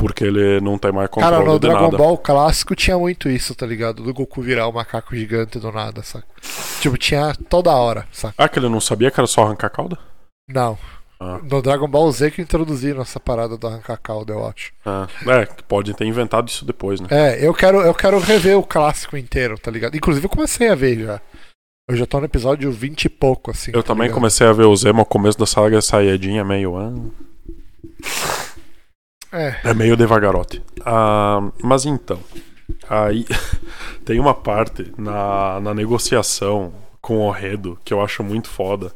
[0.00, 1.96] Porque ele não tem mais controle Cara, no de Dragon nada.
[1.98, 4.02] Ball clássico tinha muito isso, tá ligado?
[4.02, 6.26] Do Goku virar o macaco gigante do nada, saca?
[6.80, 8.34] Tipo, tinha toda hora, saca?
[8.38, 9.98] Ah, que ele não sabia que era só arrancar a cauda?
[10.48, 10.78] Não.
[11.20, 11.38] Ah.
[11.42, 14.72] No Dragon Ball Z que introduziram essa parada do arrancar cauda, eu acho.
[14.86, 17.08] Ah, é, que podem ter inventado isso depois, né?
[17.10, 19.94] É, eu quero, eu quero rever o clássico inteiro, tá ligado?
[19.94, 21.20] Inclusive eu comecei a ver já.
[21.86, 23.70] Eu já tô no episódio 20 e pouco, assim.
[23.74, 24.14] Eu tá também ligado?
[24.14, 26.78] comecei a ver o Zemo, o começo da saga Saiyajin é meio.
[26.78, 26.90] ah,
[29.32, 29.56] É.
[29.64, 30.62] É meio devagarote.
[30.84, 32.18] Ah, mas então,
[32.88, 33.24] aí
[34.04, 38.92] tem uma parte na, na negociação com o Redo que eu acho muito foda.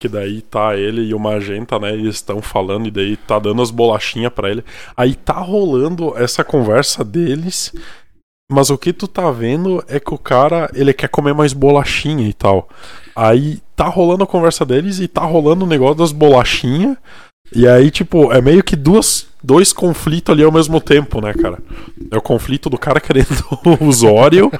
[0.00, 1.92] Que daí tá ele e o Magenta, né?
[1.92, 4.64] Eles estão falando e daí tá dando as bolachinhas pra ele.
[4.96, 7.72] Aí tá rolando essa conversa deles.
[8.50, 12.28] Mas o que tu tá vendo é que o cara, ele quer comer mais bolachinha
[12.28, 12.68] e tal.
[13.16, 16.98] Aí tá rolando a conversa deles e tá rolando o negócio das bolachinhas.
[17.52, 21.58] E aí, tipo, é meio que duas, dois conflitos ali ao mesmo tempo, né, cara?
[22.10, 23.28] É o conflito do cara querendo
[23.80, 24.50] os Oreo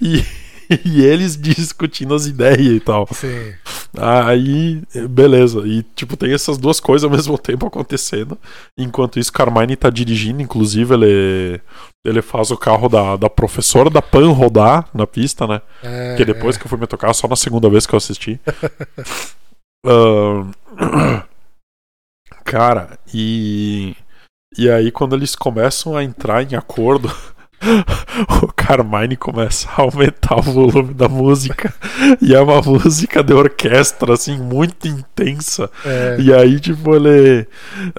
[0.00, 0.24] e,
[0.84, 3.08] e eles discutindo as ideias e tal.
[3.12, 3.52] Sim.
[3.96, 5.60] Aí, beleza.
[5.66, 8.36] E, tipo, tem essas duas coisas ao mesmo tempo acontecendo.
[8.76, 10.42] Enquanto isso, Carmine tá dirigindo.
[10.42, 11.60] Inclusive, ele,
[12.04, 15.62] ele faz o carro da, da professora da Pan rodar na pista, né?
[15.82, 18.40] É, Que depois que eu fui me tocar, só na segunda vez que eu assisti.
[19.86, 20.50] Ahn,
[22.44, 23.96] Cara, e.
[24.56, 27.10] E aí, quando eles começam a entrar em acordo,
[28.42, 31.72] o Carmine começa a aumentar o volume da música.
[32.20, 35.70] E é uma música de orquestra, assim, muito intensa.
[35.84, 37.46] é, E aí, tipo, ele.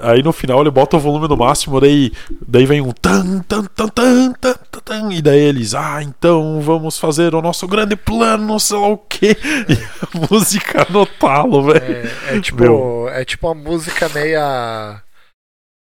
[0.01, 2.11] Aí no final ele bota o volume no máximo, daí,
[2.47, 6.59] daí vem um tan, tan, tan, tan, tan, tan, tan, e daí eles, ah, então
[6.61, 9.35] vamos fazer o nosso grande plano, sei lá o quê.
[9.67, 12.09] E a música no talo, velho.
[12.29, 13.09] é, é tipo, Meu.
[13.09, 15.01] é tipo uma música meia.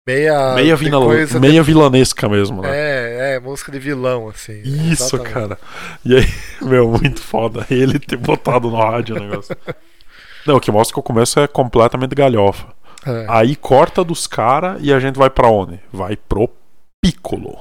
[0.05, 0.53] Meia.
[0.55, 2.69] Meia, coisa meia vilanesca mesmo, né?
[2.71, 2.92] É,
[3.23, 4.61] é, música de vilão, assim.
[4.61, 5.33] Isso, Exatamente.
[5.33, 5.59] cara.
[6.05, 6.25] E aí,
[6.61, 7.65] meu, muito foda.
[7.69, 9.55] Ele ter botado no rádio o negócio.
[10.45, 12.67] Não, o que mostra que o começo é completamente galhofa.
[13.05, 13.25] É.
[13.29, 15.79] Aí corta dos caras e a gente vai pra onde?
[15.91, 16.49] Vai pro
[17.01, 17.57] Piccolo.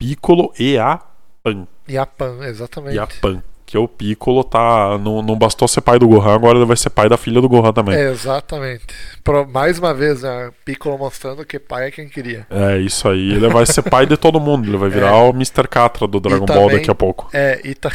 [0.00, 1.00] Piccolo e a
[1.42, 1.66] Pan.
[1.86, 2.96] E a Pan, exatamente.
[2.96, 3.42] E a Pan.
[3.66, 4.98] Que o Piccolo tá.
[4.98, 7.48] Não, não bastou ser pai do Gohan, agora ele vai ser pai da filha do
[7.48, 7.94] Gohan também.
[7.96, 8.84] É, exatamente.
[9.24, 12.46] Pro- mais uma vez, né, Piccolo mostrando que pai é quem queria.
[12.50, 13.32] É, isso aí.
[13.32, 14.68] Ele vai ser pai de todo mundo.
[14.68, 15.22] Ele vai virar É.
[15.22, 15.66] o Mr.
[15.68, 17.28] Catra do Dragon E Ball também- daqui a pouco.
[17.32, 17.90] É, e tá.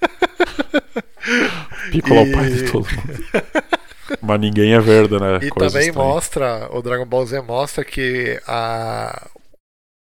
[1.90, 3.44] Piccolo é E- o pai de todo mundo.
[4.22, 5.38] Mas ninguém é verde, né?
[5.42, 6.08] E Coisa também estranha.
[6.08, 9.26] mostra, o Dragon Ball Z mostra que a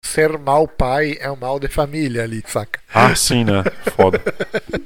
[0.06, 2.80] ser mau pai é um mal de família ali, saca?
[2.94, 3.64] Ah, sim, né?
[3.96, 4.20] Foda.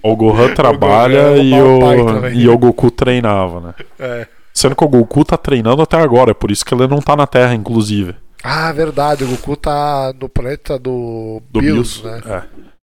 [0.03, 3.75] O Gohan trabalha é um e, mau pai o, e o Goku treinava, né?
[3.99, 4.27] É.
[4.53, 7.15] Sendo que o Goku tá treinando até agora, é por isso que ele não tá
[7.15, 8.15] na Terra, inclusive.
[8.43, 12.27] Ah, verdade, o Goku tá no planeta do, Do Bills, Bills.
[12.27, 12.43] né?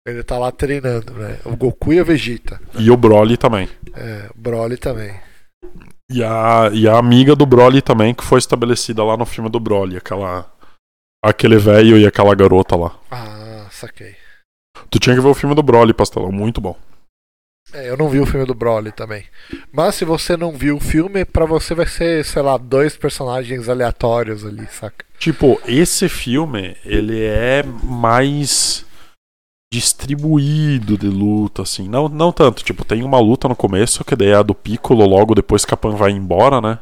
[0.07, 0.11] É.
[0.11, 1.39] Ele tá lá treinando, né?
[1.45, 2.61] O Goku e a Vegeta.
[2.77, 3.69] E o Broly também.
[3.95, 5.15] É, o Broly também.
[6.11, 9.61] E a, e a amiga do Broly também, que foi estabelecida lá no filme do
[9.61, 10.47] Broly, aquela.
[11.23, 12.99] Aquele velho e aquela garota lá.
[13.11, 14.17] Ah, saquei.
[14.91, 16.77] Tu tinha que ver o filme do Broly, Pastelão, muito bom.
[17.73, 19.25] É, eu não vi o filme do Broly também.
[19.73, 23.69] Mas se você não viu o filme, pra você vai ser, sei lá, dois personagens
[23.69, 25.05] aleatórios ali, saca?
[25.19, 28.85] Tipo, esse filme, ele é mais
[29.73, 31.89] distribuído de luta, assim.
[31.89, 35.07] Não, não tanto, tipo, tem uma luta no começo, que daí é a do Piccolo,
[35.07, 36.79] logo depois que a Pan vai embora, né?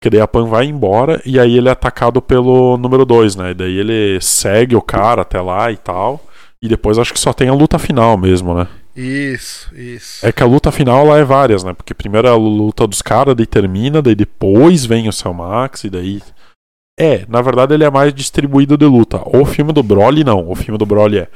[0.00, 3.50] Que daí a Pan vai embora e aí ele é atacado pelo número 2, né?
[3.50, 6.22] E daí ele segue o cara até lá e tal.
[6.62, 8.66] E depois acho que só tem a luta final mesmo, né?
[8.96, 10.26] Isso, isso.
[10.26, 11.74] É que a luta final lá é várias, né?
[11.74, 15.84] Porque primeiro é a luta dos caras, daí termina, daí depois vem o Cell Max,
[15.84, 16.22] e daí.
[16.98, 19.20] É, na verdade ele é mais distribuído de luta.
[19.26, 20.50] O filme do Broly, não.
[20.50, 21.28] O filme do Broly é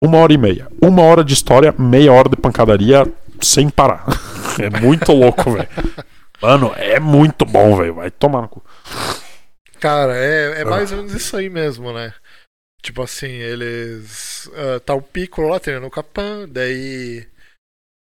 [0.00, 0.68] uma hora e meia.
[0.80, 3.04] Uma hora de história, meia hora de pancadaria
[3.40, 4.04] sem parar.
[4.60, 5.68] É muito louco, velho.
[6.40, 7.94] Mano, é muito bom, velho.
[7.94, 8.62] Vai tomar no cu.
[9.80, 10.66] Cara, é, é Ah.
[10.66, 12.12] mais ou menos isso aí mesmo, né?
[12.82, 14.48] Tipo assim, eles.
[14.54, 17.26] ah, tá o Piccolo lá treinando com a Pan, daí.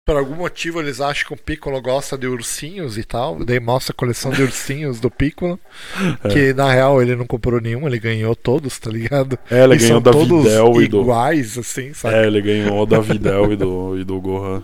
[0.08, 3.44] Por algum motivo eles acham que o Piccolo gosta de ursinhos e tal.
[3.46, 5.60] Daí mostra a coleção de ursinhos do Piccolo.
[6.24, 6.30] É.
[6.30, 9.38] Que na real ele não comprou nenhum, ele ganhou todos, tá ligado?
[9.50, 11.02] É, ele e ganhou da todos Videl e do.
[11.02, 12.16] iguais, assim, sabe?
[12.16, 14.62] É, ele ganhou da Videl e do, e do Gohan.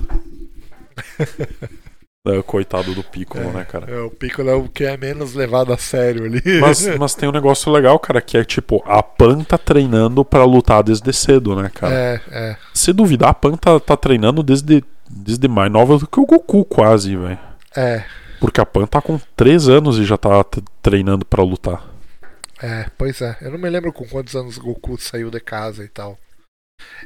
[2.28, 3.92] É, coitado do Piccolo, né, cara?
[3.92, 6.42] É, o Piccolo é o que é menos levado a sério ali.
[6.60, 10.44] Mas, mas tem um negócio legal, cara, que é tipo, a Pan tá treinando pra
[10.44, 11.94] lutar desde cedo, né, cara?
[11.94, 12.58] É, é.
[12.74, 16.66] Se duvidar, a Pan tá, tá treinando desde, desde mais nova do que o Goku,
[16.66, 17.40] quase, velho.
[17.76, 18.04] É,
[18.40, 20.44] Porque a Pan tá com 3 anos e já tá
[20.82, 21.84] treinando pra lutar.
[22.62, 23.38] é, pois é.
[23.42, 26.18] Eu não me lembro com quantos anos o Goku saiu de casa e tal.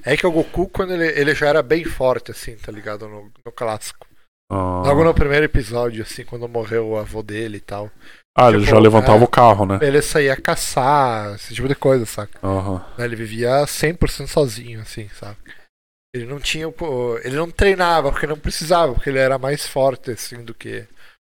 [0.04, 3.08] É que o Goku, quando ele, ele já era bem forte, assim, tá ligado?
[3.08, 4.06] No, no clássico.
[4.54, 7.90] Ah, Logo no primeiro episódio, assim, quando morreu o avô dele e tal.
[8.38, 9.24] ah, ele tipo, já levantava é.
[9.24, 9.80] o carro, né?
[9.82, 12.38] Ele saía caçar, esse tipo de coisa, saca?
[12.46, 12.84] Aham.
[13.00, 15.38] Ele vivia 100% sozinho, assim, sabe?
[16.14, 16.66] Ele não tinha.
[17.24, 20.84] Ele não treinava, porque não precisava, porque ele era mais forte, assim, do que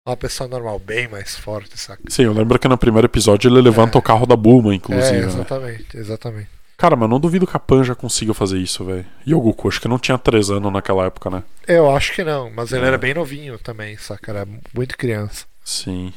[0.07, 2.03] uma pessoa normal, bem mais forte, saca?
[2.09, 3.99] Sim, eu lembro que no primeiro episódio ele levanta É.
[3.99, 5.17] o carro da Bulma, é, inclusive.
[5.21, 5.25] né?
[5.25, 6.49] exatamente, exatamente.
[6.77, 9.05] Cara, mas eu não duvido que a Pan já consiga fazer isso, velho.
[9.25, 11.43] E o Goku, acho que não tinha 3 anos naquela época, né?
[11.67, 12.87] Eu acho que não, mas ele É.
[12.89, 14.31] era bem novinho também, saca?
[14.31, 15.45] Era muito criança.
[15.65, 16.13] Sim.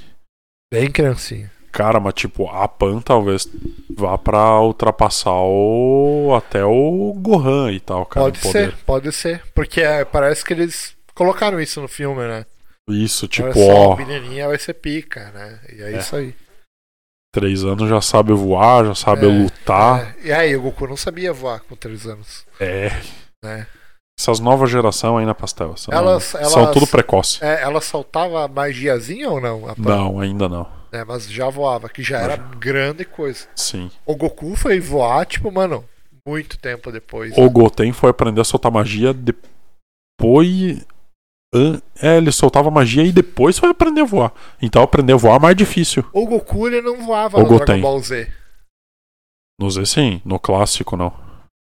[0.71, 1.51] Bem criancinha.
[1.73, 3.49] Cara, mas tipo, a Pan talvez
[3.97, 6.35] vá pra ultrapassar o.
[6.37, 8.27] até o Gohan e tal, cara.
[8.27, 9.43] pode ser, pode ser.
[9.55, 12.45] Porque é, parece que eles colocaram isso no filme, né?
[12.89, 15.61] Isso, tipo, só, ó, a menininha vai ser pica, né?
[15.73, 15.99] E é, É.
[15.99, 16.35] isso aí.
[17.33, 20.17] Três anos já sabe voar, já sabe É, lutar.
[20.23, 20.27] É.
[20.29, 22.91] E aí, o Goku não sabia voar com 3 anos, É.
[23.45, 23.67] né?
[24.19, 25.75] Essas novas gerações aí na pastel.
[25.77, 27.43] São, Elas- são elas- tudo precoce.
[27.43, 29.63] É, ela soltava magiazinha ou não?
[29.79, 30.69] Não, ainda não.
[30.93, 33.47] É, mas já voava, que já era grande coisa.
[33.57, 33.91] Sim.
[34.05, 35.85] O Goku foi voar, tipo, mano,
[36.27, 37.33] muito tempo depois.
[37.39, 40.85] O Goten foi aprender a soltar magia depois.
[42.01, 44.33] É, ele soltava magia e depois foi aprender a voar.
[44.63, 46.09] Então aprender a voar é mais difícil.
[46.13, 47.65] O Goku, ele não voava O no Goten.
[47.67, 48.33] Dragon Ball Z.
[49.61, 51.13] No Z sim, no clássico não.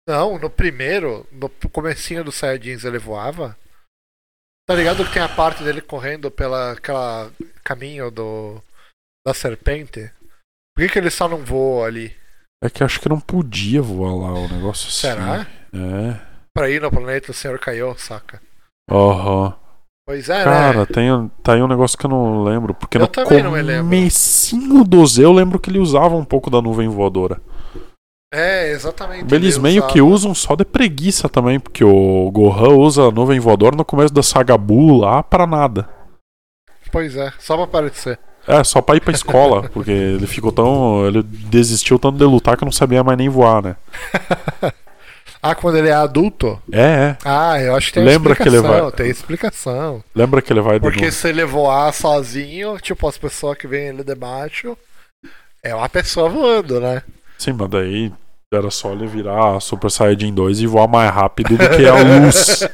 [0.08, 3.58] Não, no primeiro, no comecinho do Saiyajins ele voava.
[4.68, 7.32] Tá ligado que tem a parte dele correndo pela aquela
[7.64, 8.62] caminho do
[9.26, 10.12] da serpente?
[10.76, 12.16] Por que, que ele só não voa ali?
[12.64, 15.02] É que acho que não podia voar lá o negócio assim.
[15.02, 15.48] Será?
[15.74, 16.28] É.
[16.54, 18.42] Pra ir no planeta o Senhor caiu, saca?
[18.90, 19.58] Aham.
[20.08, 20.86] Pois é, Cara, né?
[20.86, 22.74] tem, tá aí um negócio que eu não lembro.
[22.74, 23.10] Porque Eu no
[23.84, 27.42] comecinho do Z eu lembro que ele usava um pouco da nuvem voadora.
[28.34, 29.34] É, exatamente.
[29.36, 33.12] Eles ele meio usava- que usam só de preguiça também, porque o Gohan usa a
[33.12, 35.90] nuvem voadora no começo da saga Buu lá pra nada.
[36.90, 38.18] Pois é, só pra aparecer.
[38.48, 41.06] É, só pra ir pra escola, porque ele ficou tão.
[41.06, 43.76] Ele desistiu tanto de lutar que não sabia mais nem voar, né?
[45.42, 46.62] Ah, quando ele é adulto?
[46.72, 47.18] É, é.
[47.24, 48.82] Ah, eu acho que tem Lembra que ele explicação.
[48.84, 50.04] vai- Tem explicação.
[50.16, 54.04] Lembra que ele vai Porque se ele voar sozinho, tipo, as pessoas que vêm ele
[54.04, 54.78] de baixo,
[55.64, 57.02] é uma pessoa voando, né?
[57.38, 58.12] Sim, mas daí
[58.52, 62.68] era só ele virar Super Saiyajin 2 e voar mais rápido do que a luz.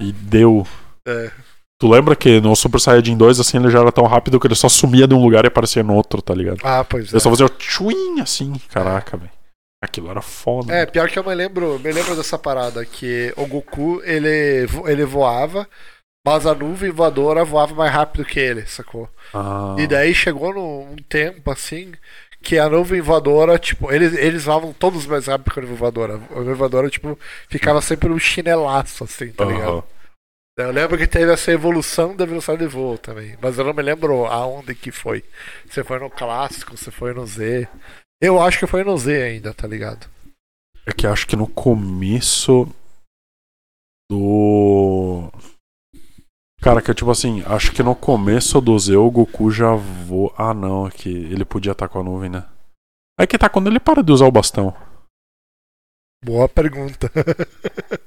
[0.00, 0.66] e deu.
[1.06, 1.30] É.
[1.78, 4.54] Tu lembra que no Super Saiyajin 2, assim, ele já era tão rápido que ele
[4.54, 6.58] só sumia de um lugar e aparecia no outro, tá ligado?
[6.64, 7.10] Ah, pois é.
[7.12, 9.30] Ele só fazia o tchuim assim, caraca, velho.
[9.82, 10.72] Aquilo era foda.
[10.74, 15.04] É, pior que eu me lembro, me lembro dessa parada, que o Goku, ele, ele
[15.04, 15.68] voava,
[16.26, 19.08] mas a nuvem voadora voava mais rápido que ele, sacou?
[19.34, 21.92] Ah, E daí chegou num um tempo, assim,
[22.42, 26.14] que a nuvem voadora, tipo, eles, eles voavam todos mais rápido que a nuvem voadora.
[26.14, 29.68] A nuvem voadora, tipo, ficava sempre um chinelaço, assim, tá ligado?
[29.68, 29.84] aham.
[30.58, 33.82] Eu lembro que teve essa evolução da velocidade de voo também, mas eu não me
[33.82, 35.22] lembro aonde que foi.
[35.68, 37.68] Se foi no clássico, se foi no Z.
[38.20, 40.08] Eu acho que foi no Z ainda, tá ligado?
[40.86, 42.66] É que acho que no começo
[44.10, 45.30] do.
[46.60, 50.32] Cara, que é tipo assim, acho que no começo do Z o Goku já voa.
[50.36, 52.44] Ah, não, é que ele podia estar com a nuvem, né?
[53.18, 54.74] É que tá quando ele para de usar o bastão.
[56.24, 57.10] Boa pergunta.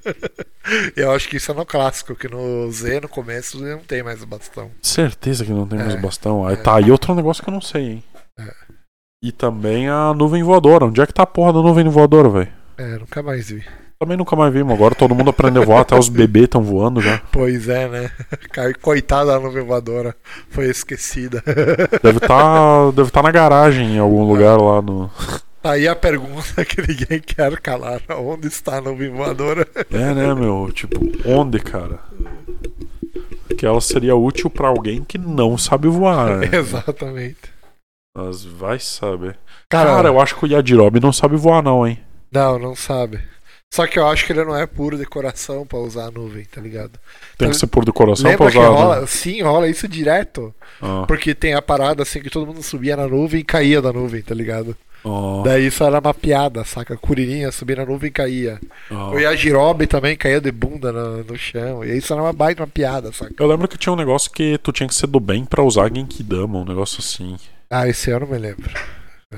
[0.96, 4.02] eu acho que isso é no clássico, que no Z, no começo, ele não tem
[4.02, 4.70] mais o bastão.
[4.82, 6.46] Certeza que não tem mais É, bastão.
[6.46, 6.56] Aí é.
[6.56, 8.04] tá aí outro negócio que eu não sei, hein?
[8.38, 8.69] É.
[9.22, 10.86] E também a nuvem voadora.
[10.86, 12.48] Onde é que tá a porra da nuvem voadora, velho?
[12.78, 13.62] É, nunca mais vi.
[13.98, 14.72] Também nunca mais vimos.
[14.72, 17.20] Agora todo mundo aprendeu a voar, até os bebês estão voando já.
[17.30, 18.10] Pois é, né?
[18.80, 20.16] Coitada da nuvem voadora.
[20.48, 21.44] Foi esquecida.
[22.02, 25.10] Deve tá, deve tá na garagem em algum lugar lá no.
[25.62, 29.68] Aí a pergunta que ninguém quer calar: onde está a nuvem voadora?
[29.92, 30.70] É, né, meu?
[30.72, 31.98] Tipo, onde, cara?
[33.58, 36.48] Que ela seria útil pra alguém que não sabe voar, né?
[36.56, 37.49] Exatamente.
[38.16, 39.38] Mas vai saber.
[39.68, 41.98] Cara, Cara, eu acho que o Yajirobe não sabe voar, não, hein?
[42.32, 43.20] não, não sabe.
[43.72, 46.44] Só que eu acho que ele não é puro de coração pra usar a nuvem,
[46.44, 46.98] tá ligado?
[47.38, 48.68] Tem que ser por do coração pra Lembra que usar.
[48.68, 49.00] rola?
[49.02, 49.06] né?
[49.06, 50.52] Sim, rola isso direto.
[50.82, 53.92] Ah, Porque tem a parada assim que todo mundo subia na nuvem e caía da
[53.92, 54.76] nuvem, tá ligado?
[55.04, 56.96] ah, Daí isso era uma piada, saca?
[56.96, 58.60] Kuririnha subia na nuvem e caía.
[58.90, 59.10] ah.
[59.10, 61.84] O Yajirobe também caía de bunda no, no chão.
[61.84, 63.34] E isso era uma baita uma piada, saca?
[63.38, 65.92] Eu lembro que tinha um negócio que tu tinha que ser do bem pra usar
[65.94, 67.36] Genkidama, um negócio assim.
[67.72, 68.68] Ah, esse ano eu não me lembro.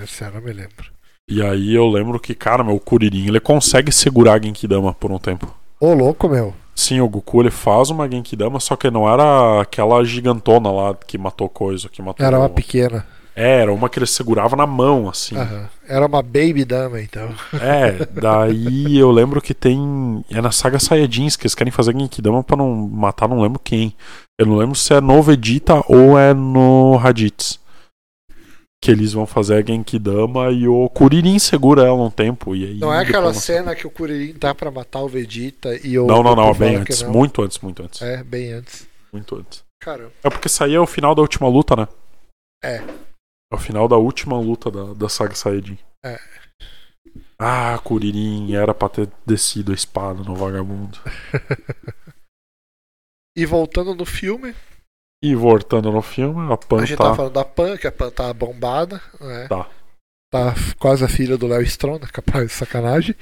[0.02, 0.90] Esse ano eu me lembro.
[1.28, 5.18] E aí eu lembro que, cara, meu Kuririn, ele consegue segurar a Genkidama por um
[5.18, 5.54] tempo.
[5.78, 6.54] Ô, louco, meu.
[6.74, 11.18] Sim, o Goku ele faz uma Genkidama, só que não era aquela gigantona lá que
[11.18, 12.24] matou coisa, que matou.
[12.24, 13.06] Era uma pequena.
[13.36, 15.36] É, era uma que ele segurava na mão, assim.
[15.36, 15.68] Aham.
[15.86, 17.34] Era uma baby dama, então.
[17.60, 20.24] É, daí eu lembro que tem.
[20.30, 23.94] É na saga Saiyajins que eles querem fazer Genkidama pra não matar, não lembro quem.
[24.38, 27.60] Eu não lembro se é no Vegeta ou é no Raditz.
[28.82, 32.56] Que eles vão fazer a Genkidama e o Kuririn segura ela um tempo.
[32.56, 35.96] E aí Não é aquela cena que o Kuririn tá pra matar o Vegeta e
[35.96, 36.04] o.
[36.04, 37.00] Não, não, não, bem antes.
[37.00, 37.12] não?
[37.12, 38.02] Muito antes, muito antes.
[38.02, 38.88] É, bem antes.
[39.12, 39.62] Muito antes.
[39.80, 40.12] Caramba.
[40.24, 41.86] É porque aí é o final da última luta, né?
[42.64, 42.78] É.
[43.52, 45.78] É o final da última luta da, da saga Saiyajin.
[46.04, 46.18] É.
[47.38, 50.98] Ah, Kuririn era pra ter descido a espada no vagabundo.
[53.34, 54.54] E voltando no filme,
[55.22, 57.04] E voltando no filme, a Pan a gente tá...
[57.04, 59.46] tava falando da Pan, que a Pan tá bombada, né?
[59.48, 59.66] Tá.
[60.32, 63.14] Tá quase a filha do Léo Stronda, capaz de sacanagem.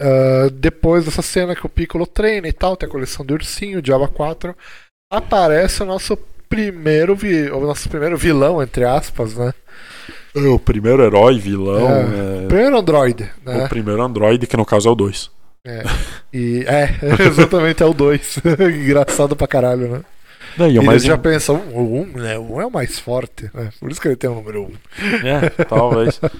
[0.00, 3.78] Ah, depois dessa cena que o Piccolo treina e tal, tem a coleção do ursinho,
[3.78, 4.54] o Diaba 4,
[5.12, 6.16] aparece o nosso
[6.48, 9.52] primeiro, vi- o nosso primeiro vilão, entre aspas, né?
[10.34, 11.88] É o primeiro herói, vilão.
[11.88, 13.64] é, Primeiro androide, né?
[13.64, 15.30] O primeiro androide, que no caso é o 2.
[16.32, 16.90] E é,
[17.26, 18.38] exatamente é o 2.
[18.82, 20.04] Engraçado pra caralho, né?
[20.56, 22.38] Daí, E eles já pensam, o 1, um, né?
[22.38, 23.70] O 1 um é o mais forte, né?
[23.80, 24.64] Por isso que ele tem o número 1.
[24.64, 24.72] Um.
[25.26, 26.20] É, talvez.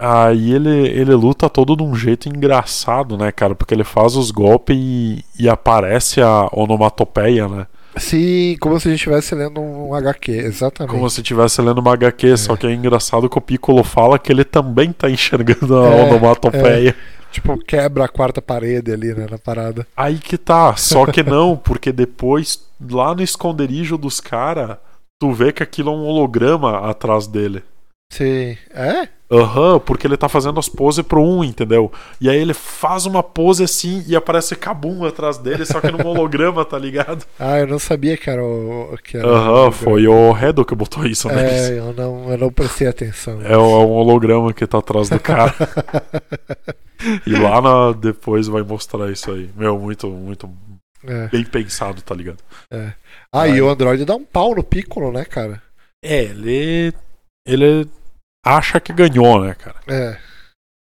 [0.00, 3.56] Aí ele, ele luta todo de um jeito engraçado, né, cara?
[3.56, 7.66] Porque ele faz os golpes e, e aparece a onomatopeia, né?
[7.96, 10.94] Sim, como se a gente estivesse lendo um HQ, exatamente.
[10.94, 14.30] Como se estivesse lendo uma HQ, só que é engraçado que o Piccolo fala que
[14.30, 16.94] ele também tá enxergando a É, onomatopeia.
[17.30, 19.86] Tipo, quebra a quarta parede ali, né, na parada.
[19.96, 24.78] Aí que tá, só que não, porque depois, lá no esconderijo dos caras,
[25.20, 27.62] tu vê que aquilo é um holograma atrás dele.
[28.10, 28.56] Sim.
[28.70, 29.08] É?
[29.30, 31.92] Aham, porque ele tá fazendo as poses pro 1, entendeu?
[32.18, 36.06] E aí ele faz uma pose assim e aparece Kabum atrás dele, só que num
[36.06, 37.26] holograma, tá ligado?
[37.38, 38.96] Ah, eu não sabia que era o.
[39.22, 41.68] Aham, o- foi o Redo que botou isso neles.
[41.70, 43.40] É, eu não, eu não prestei atenção.
[43.42, 45.54] É o- é um holograma que tá atrás do cara.
[47.26, 49.50] e lá na- depois vai mostrar isso aí.
[49.56, 50.50] Meu, muito, muito
[51.04, 51.28] É.
[51.28, 52.38] bem pensado, tá ligado?
[53.32, 55.62] Ah, e o Android dá um pau no Piccolo, né, cara?
[56.02, 56.92] É, ele.
[57.46, 57.86] Ele
[58.56, 59.76] acha que ganhou, né, cara?
[59.86, 60.16] É.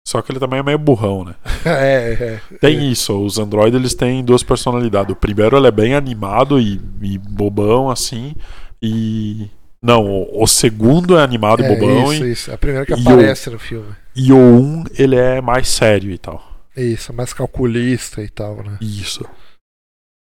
[0.07, 1.35] Só que ele também é meio burrão, né?
[1.65, 2.57] É, é.
[2.59, 5.11] Tem isso, os androides eles têm duas personalidades.
[5.13, 8.35] O primeiro ele é bem animado e, e bobão, assim.
[8.81, 9.47] E.
[9.83, 12.11] Não, o, o segundo é animado É, e bobão.
[12.13, 12.51] isso, E, isso.
[12.51, 13.95] É a primeira que aparece no filme.
[14.15, 16.43] e o um ele é mais sério e tal.
[16.75, 18.77] Isso, mais calculista e tal, né?
[18.81, 19.23] Isso.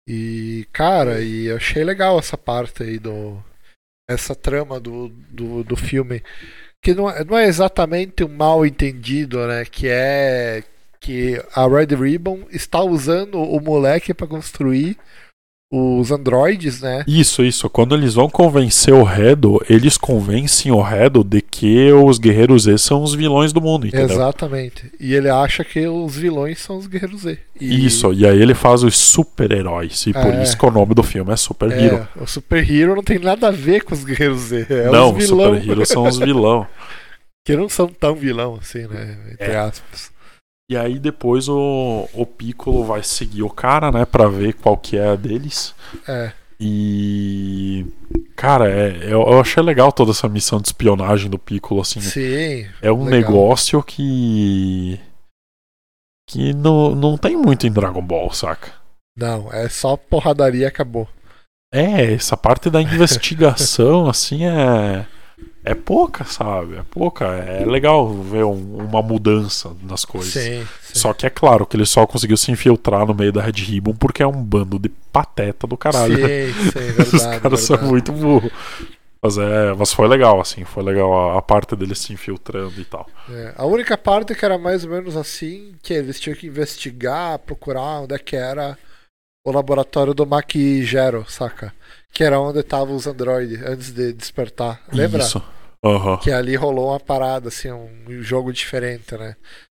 [0.08, 3.38] E, cara, e eu achei legal essa parte aí do.
[4.10, 6.22] Essa trama do, do, do filme.
[6.82, 9.64] Que não é, não é exatamente um mal entendido, né?
[9.64, 10.64] Que é
[11.00, 14.96] que a Red Ribbon está usando o moleque para construir
[15.74, 17.02] os androides, né?
[17.06, 17.70] Isso, isso.
[17.70, 22.76] Quando eles vão convencer o Redo, eles convencem o Redo de que os guerreiros Z
[22.76, 24.10] são os vilões do mundo, entendeu?
[24.16, 24.92] Exatamente.
[25.00, 27.38] E ele acha que os vilões são os guerreiros Z.
[27.58, 30.06] E- Isso, e aí ele faz os super-heróis.
[30.06, 30.42] E por É.
[30.42, 32.06] isso que o nome do filme é Super Hero.
[32.18, 34.66] É, o Super Hero não tem nada a ver com os guerreiros Z.
[34.68, 35.54] É não, os vilão.
[35.54, 36.66] Super Heroes são os vilão.
[37.44, 39.16] Que não são tão vilão assim, né?
[39.32, 39.56] Entre É.
[39.56, 40.11] aspas.
[40.72, 44.96] E aí depois o, o Piccolo vai seguir o cara, né, pra ver qual que
[44.96, 45.74] é a deles.
[46.08, 46.32] É.
[46.58, 47.84] E.
[48.34, 52.00] Cara, é, eu, eu achei legal toda essa missão de espionagem do Piccolo, assim.
[52.00, 52.66] Sim.
[52.80, 53.32] é um legal.
[53.32, 54.98] negócio que.
[56.26, 58.72] que não, não tem muito em Dragon Ball, saca?
[59.14, 61.06] Não, é só porradaria e acabou.
[61.70, 65.04] É, essa parte da investigação, assim, é.
[65.64, 66.76] É pouca, sabe?
[66.76, 67.24] É pouca.
[67.26, 70.32] É legal ver um- uma mudança nas coisas.
[70.32, 70.98] Sim, sim.
[70.98, 73.94] Só que é claro que ele só conseguiu se infiltrar no meio da Red Ribbon
[73.94, 76.16] porque é um bando de pateta do caralho.
[76.16, 77.16] Sim, sim, verdade.
[77.16, 78.50] Os caras são muito burros.
[79.24, 80.64] Mas, é, mas foi legal, assim.
[80.64, 83.06] Foi legal a, a parte dele se infiltrando e tal.
[83.30, 87.38] É, a única parte que era mais ou menos assim, que eles tinham que investigar,
[87.38, 88.76] procurar onde é que era
[89.44, 91.72] o laboratório do Mac Gero, saca?
[92.12, 94.80] Que era onde estavam os androides antes de despertar.
[94.92, 95.22] Lembra?
[95.22, 95.42] Isso.
[95.84, 96.18] Aham.
[96.18, 99.34] Que ali rolou uma parada, assim, um jogo diferente, né?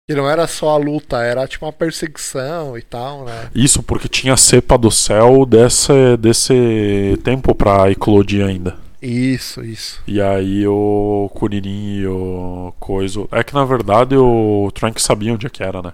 [0.06, 3.50] Que não era só a luta, era tipo uma perseguição e tal, né?
[3.54, 8.76] Isso porque tinha cepa do céu desse, desse tempo pra eclodir ainda.
[9.00, 10.02] Isso, isso.
[10.06, 13.26] E aí o Kuririn e o Coiso.
[13.32, 15.92] É que na verdade o Trunks sabia onde é que era, né?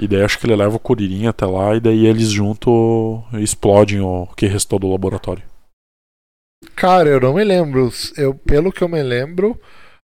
[0.00, 4.00] E daí acho que ele leva o Kuririn até lá e daí eles junto explodem
[4.00, 5.44] o que restou do laboratório.
[6.74, 7.90] Cara, eu não me lembro.
[8.16, 9.58] Eu, pelo que eu me lembro,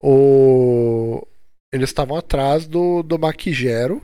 [0.03, 1.27] o...
[1.73, 4.03] eles estavam atrás do, do Maquigero.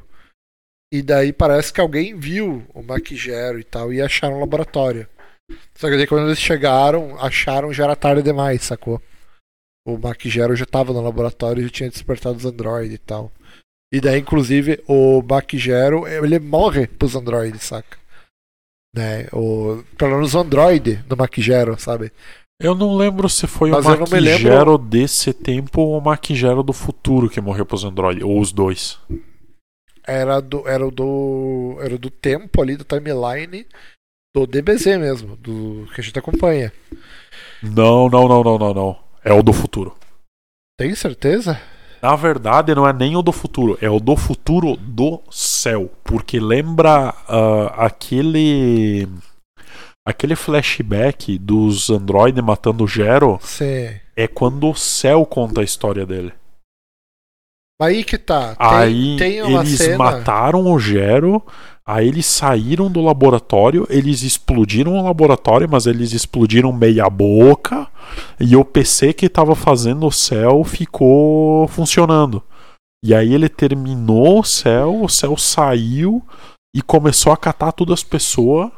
[0.92, 5.08] E daí parece que alguém viu o Maquigero e tal e acharam o laboratório.
[5.74, 9.00] Só que daí quando eles chegaram, acharam já era tarde demais, sacou?
[9.86, 13.32] O Maquigero já tava no laboratório e já tinha despertado os androides e tal.
[13.92, 17.96] E daí, inclusive, o Maquigero, ele morre pros androides, saca?
[18.94, 19.26] Né?
[19.32, 22.10] O, pelo menos o androide do Maquigero, sabe?
[22.60, 26.62] Eu não lembro se foi Mas o me lembro- Maquigero desse tempo ou o Maquigero
[26.62, 28.98] do futuro que morreu pros androides, ou os dois.
[30.06, 31.76] Era do, era o do.
[31.80, 33.66] Era do tempo ali, do timeline
[34.34, 36.72] do DBZ mesmo, do que a gente acompanha.
[37.62, 38.98] Não, não, não, não, não, não.
[39.24, 39.96] É o do futuro.
[40.78, 41.60] Tem certeza?
[42.02, 45.90] Na verdade, não é nem o do futuro, é o do futuro do céu.
[46.04, 49.08] Porque lembra ah, aquele.
[50.04, 53.90] Aquele flashback dos androides matando o Gero Sim.
[54.14, 56.32] é quando o céu conta a história dele.
[57.80, 58.54] Aí que tá.
[58.54, 59.98] Tem, aí tem eles cena.
[59.98, 61.42] mataram o Gero,
[61.86, 67.86] aí eles saíram do laboratório, eles explodiram o laboratório, mas eles explodiram meia boca,
[68.40, 72.42] e o PC que estava fazendo o céu ficou funcionando.
[73.04, 76.24] E aí ele terminou o céu, o céu saiu
[76.74, 78.70] e começou a catar todas as pessoas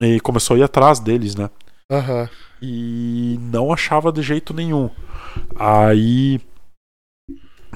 [0.00, 1.50] e começou a ir atrás deles, né?
[1.90, 2.28] Aham.
[2.62, 4.88] e não achava de jeito nenhum.
[5.58, 6.40] Aí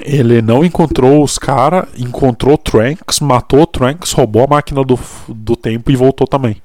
[0.02, 4.98] ele não encontrou os caras, encontrou o Tranks, matou o Tranks, roubou a máquina do,
[5.28, 6.60] do tempo e voltou também.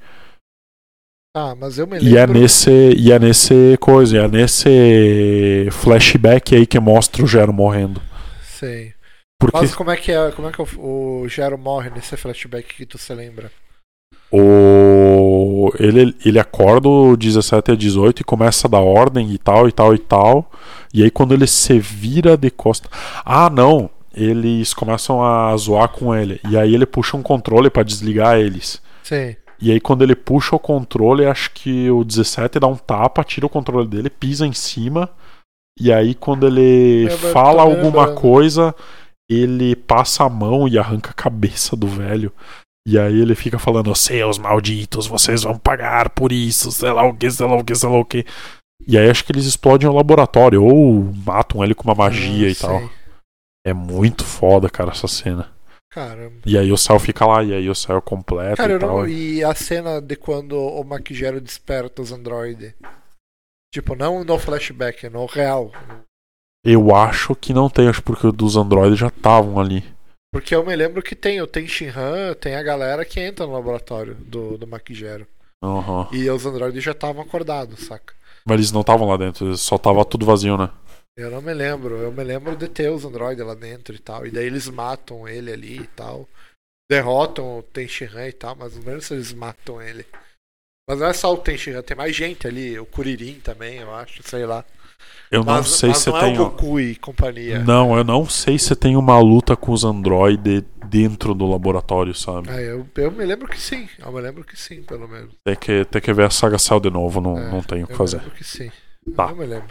[1.36, 2.26] Ah, mas eu me E é lembro.
[2.26, 8.00] nesse, e é nesse coisa, é nesse flashback aí que mostra o Gero morrendo.
[8.40, 8.94] Sei.
[9.40, 12.74] Porque Mas como é que é, como é que o, o Gero morre nesse flashback
[12.76, 13.52] que tu se lembra?
[14.30, 14.40] o
[15.78, 19.72] ele, ele acorda o 17 a 18 e começa a dar ordem e tal e
[19.72, 20.50] tal e tal.
[20.92, 22.88] E aí quando ele se vira de costa.
[23.24, 23.90] Ah, não!
[24.14, 26.40] Eles começam a zoar com ele.
[26.48, 28.80] E aí ele puxa um controle pra desligar eles.
[29.02, 29.34] Sim.
[29.60, 33.46] E aí quando ele puxa o controle, acho que o 17 dá um tapa, tira
[33.46, 35.10] o controle dele, pisa em cima.
[35.80, 38.74] E aí quando ele Eu fala me alguma coisa,
[39.28, 42.32] ele passa a mão e arranca a cabeça do velho.
[42.86, 47.14] E aí ele fica falando, seus malditos, vocês vão pagar por isso, sei lá o
[47.16, 48.26] que, sei lá o que, sei lá o que.
[48.86, 52.50] E aí acho que eles explodem o laboratório, ou matam ele com uma magia Ah,
[52.50, 52.90] e tal.
[53.66, 55.50] É muito foda, cara, essa cena.
[55.90, 56.40] Caramba.
[56.44, 58.98] E aí o céu fica lá, e aí o céu completo Cara, e tal.
[58.98, 59.08] não.
[59.08, 62.74] E a cena de quando o Maquigero desperta os androides?
[63.72, 65.72] Tipo, não no flashback, no real.
[66.66, 69.84] Eu acho que não tem, acho porque dos androides já estavam ali.
[70.34, 73.52] Porque eu me lembro que tem o Ten Shinhan, tem a galera que entra no
[73.52, 75.28] laboratório do, do Maquigero.
[75.62, 76.08] Aham.
[76.10, 78.14] E os androides já estavam acordados, saca?
[78.44, 80.72] Mas eles não estavam lá dentro, só tava tudo vazio, né?
[81.16, 81.98] Eu não me lembro.
[81.98, 84.26] Eu me lembro de ter os androides lá dentro e tal.
[84.26, 86.28] E daí eles matam ele ali e tal.
[86.90, 90.04] Derrotam o Ten Shinhan e tal, mas não lembro se eles matam ele.
[90.90, 92.76] Mas não é só o Ten Shinhan, tem mais gente ali.
[92.76, 94.64] O Kuririn também, eu acho, sei lá.
[95.34, 96.30] Eu não mas, sei mas se não tem.
[96.36, 97.58] é o Goku e companhia.
[97.60, 102.48] Não, eu não sei se tem uma luta com os androides dentro do laboratório, sabe?
[102.50, 103.88] Ah, eu, eu me lembro que sim.
[103.98, 105.30] Eu me lembro que sim, pelo menos.
[105.44, 107.86] Tem que, tem que ver a saga Cell de novo, não, É, não tenho o
[107.86, 108.16] que Eu fazer.
[108.18, 108.70] me lembro que sim.
[109.16, 109.28] Tá.
[109.30, 109.68] Eu me lembro.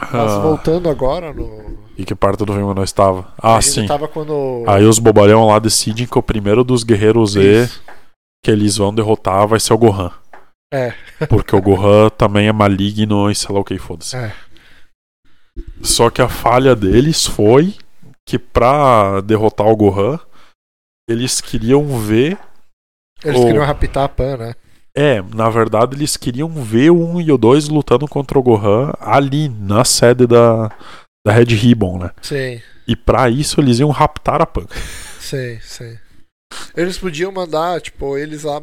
[0.00, 1.78] Mas Ah, voltando agora no.
[1.96, 3.32] e que parte do filme nós estava?
[3.38, 3.86] Ah, sim.
[4.12, 4.64] quando.
[4.66, 7.82] Aí os bobalhão lá decidem que o primeiro dos guerreiros Z Isso.
[8.44, 10.10] que eles vão derrotar vai ser o Gohan.
[10.72, 10.92] É.
[11.26, 14.16] Porque o Gohan também é maligno e sei lá o que, foda-se.
[14.16, 14.32] É.
[15.82, 17.74] Só que a falha deles foi
[18.26, 20.18] que pra derrotar o Gohan,
[21.08, 22.38] eles queriam ver.
[23.24, 24.54] Eles o- queriam raptar a Pan, né?
[24.96, 28.92] É, na verdade, eles queriam ver o 1 e o 2 lutando contra o Gohan
[29.00, 30.68] ali na sede da,
[31.26, 32.10] da Red Ribbon, né?
[32.22, 34.66] Sim, E pra isso eles iam raptar a Pan.
[35.20, 35.96] sim, sim.
[36.76, 38.60] Eles podiam mandar, tipo, eles lá,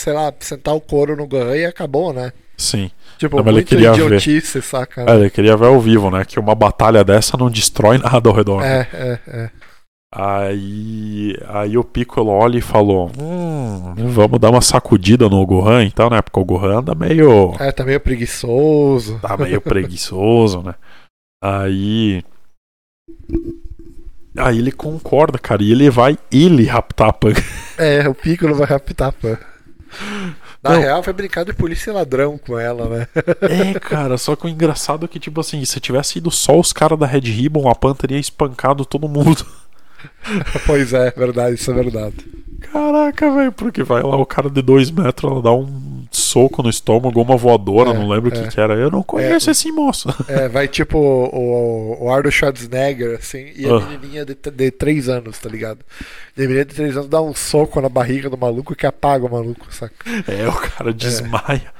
[0.00, 2.32] sei lá, sentar o couro no Gohan e acabou, né?
[2.56, 2.90] Sim.
[3.18, 4.04] Tipo, Não, mas ele muito queria ver.
[4.06, 5.04] idiotice, saca?
[5.08, 6.24] É, ele queria ver ao vivo, né?
[6.24, 8.60] Que uma batalha dessa não destrói nada ao redor.
[8.60, 8.86] né?
[8.92, 9.50] É, é, é.
[10.14, 16.08] Aí, aí o Piccolo olha e falou: Hum, vamos dar uma sacudida no Gohan então,
[16.08, 16.22] né?
[16.22, 17.54] Porque o Gohan anda meio.
[17.60, 19.18] É, tá meio preguiçoso.
[19.20, 20.74] tá meio preguiçoso, né?
[21.44, 22.24] Aí.
[24.36, 27.32] Aí ele concorda, cara, e ele vai ele raptar a Pan.
[27.76, 29.38] É, o Piccolo vai raptar a Pan.
[30.62, 30.80] Na Não.
[30.80, 33.08] real, foi brincar de polícia e ladrão com ela, né?
[33.74, 36.72] É, cara, só que o engraçado é que, tipo assim, se tivesse ido só os
[36.72, 39.46] caras da Red Ribbon, a Pan teria espancado todo mundo.
[40.66, 42.16] pois é, verdade, isso é verdade.
[42.72, 46.70] Caraca, velho, porque vai lá o cara de dois metros, ela dá um soco no
[46.70, 48.42] estômago, uma voadora, É, não lembro o é.
[48.42, 48.74] que que era.
[48.74, 50.08] Eu não conheço esse moço.
[50.28, 53.80] É, vai tipo o, o Arnold Schwarzenegger, assim, e a Ah.
[53.80, 55.80] menininha de, de 3 anos, tá ligado?
[56.36, 59.24] E a menininha de 3 anos dá um soco na barriga do maluco que apaga
[59.26, 59.94] o maluco, saca?
[60.26, 61.72] É, o cara desmaia.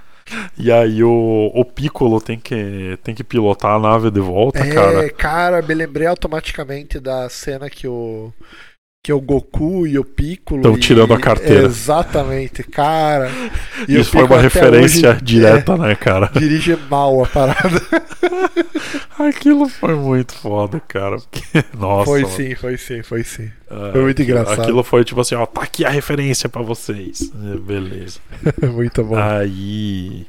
[0.59, 4.71] E aí o, o Piccolo tem que, tem que pilotar a nave de volta, é,
[4.75, 5.11] cara.
[5.11, 8.31] cara, me lembrei automaticamente da cena que o
[9.03, 10.61] que é o Goku e o Piccolo.
[10.63, 11.67] Tão e- tirando a carteira.
[11.67, 13.31] Exatamente, cara.
[13.89, 16.31] E Isso foi uma referência hoje, direta, né, cara?
[16.35, 17.81] é, dirige mal a parada.
[19.19, 21.17] Aquilo foi muito foda, cara.
[21.19, 22.05] porque- Nossa.
[22.07, 22.35] foi mano.
[22.35, 23.51] sim, foi sim, foi sim.
[23.71, 24.63] Ah, foi muito engraçado.
[24.63, 27.31] Aquilo foi tipo assim, ó, tá aqui a referência pra vocês.
[27.55, 28.19] É, Beleza.
[28.73, 29.17] Muito bom.
[29.17, 30.27] Aí.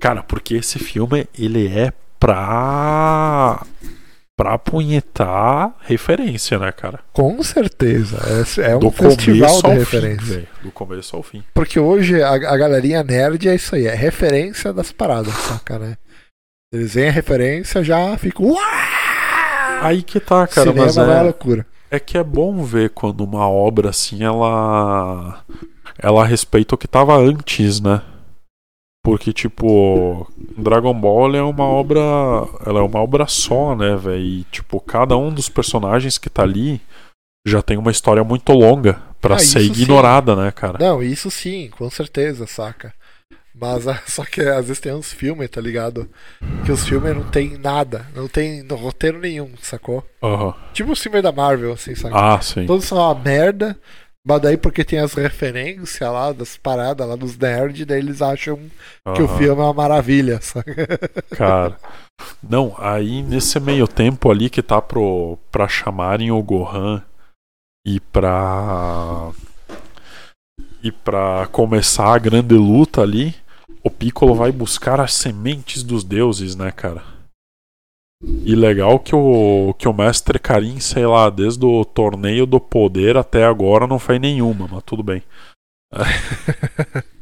[0.00, 3.64] Cara, porque esse filme, ele é pra.
[4.36, 7.00] Pra apunhetar referência, né, cara?
[7.12, 8.18] Com certeza.
[8.60, 10.34] É, é um Do festival de fim, referência.
[10.34, 10.48] velho.
[10.62, 11.42] Do começo ao fim.
[11.54, 15.96] Porque hoje a, a galerinha nerd é isso aí, é referência das paradas, saca, né?
[16.72, 18.54] Eles veem a referência, já ficam.
[19.80, 21.66] Aí que tá, cara, Cinema mas é é, loucura.
[21.90, 25.40] é que é bom ver quando uma obra assim, ela.
[25.98, 28.02] Ela respeita o que tava antes, né?
[29.06, 30.26] Porque, tipo,
[30.58, 32.00] Dragon Ball é uma obra.
[32.66, 34.18] Ela é uma obra só, né, velho?
[34.20, 36.80] E, tipo, cada um dos personagens que tá ali
[37.46, 39.82] já tem uma história muito longa pra Ah, ser isso sim.
[39.82, 40.76] ignorada, né, cara?
[40.80, 42.92] Não, isso sim, com certeza, saca?
[43.54, 46.10] Mas ah, só que às vezes tem uns filmes, tá ligado?
[46.64, 50.04] Que os filmes não tem nada, não tem no roteiro nenhum, sacou?
[50.20, 50.52] Aham.
[50.72, 52.34] Tipo os filmes da Marvel, assim, saca?
[52.34, 52.66] Ah, sim.
[52.66, 53.78] Todos são uma merda,
[54.26, 58.58] mas daí porque tem as referências lá das paradas lá dos nerds, daí eles acham
[59.14, 60.98] que o filme é uma maravilha, saca?
[61.30, 61.76] Cara.
[62.42, 67.00] Não, aí nesse meio tempo ali que tá pro, pra chamarem o Gohan
[67.86, 69.30] e pra.
[70.82, 73.34] E pra começar a grande luta ali,
[73.82, 77.15] o Piccolo vai buscar as sementes dos deuses, né, cara?
[78.22, 83.16] E legal que o, que o mestre Karim, sei lá, desde o torneio do poder
[83.16, 85.22] até agora não fez nenhuma, mas tudo bem.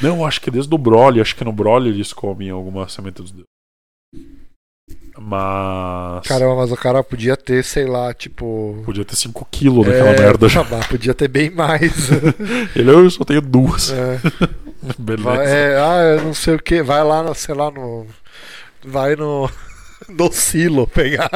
[0.00, 3.32] Não, acho que desde o Broly, acho que no Broly eles comem alguma semente dos
[3.32, 3.46] deuses.
[5.18, 6.26] Mas.
[6.26, 8.80] Caramba, mas o cara podia ter, sei lá, tipo.
[8.84, 10.64] Podia ter 5 quilos daquela é, merda já.
[10.88, 12.10] podia ter bem mais.
[12.74, 13.92] Ele eu só tenho duas.
[13.92, 14.18] É.
[14.98, 15.28] Beleza.
[15.28, 16.82] Vai, é, ah, eu não sei o que.
[16.82, 18.06] Vai lá, sei lá, no.
[18.82, 19.50] Vai no.
[20.16, 21.30] No silo pegar.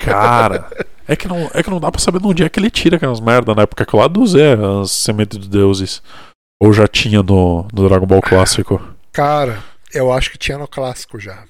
[0.00, 0.68] Cara,
[1.06, 2.96] é que, não, é que não dá pra saber de onde é que ele tira
[2.96, 3.66] aquelas merda, né?
[3.66, 6.02] Porque aquilo lá do Zé, as sementes dos deuses.
[6.60, 8.80] Ou já tinha no, no Dragon Ball clássico.
[9.12, 9.62] Cara,
[9.92, 11.44] eu acho que tinha no clássico já.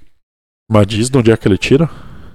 [0.71, 1.89] Mas diz de onde é que ele tira?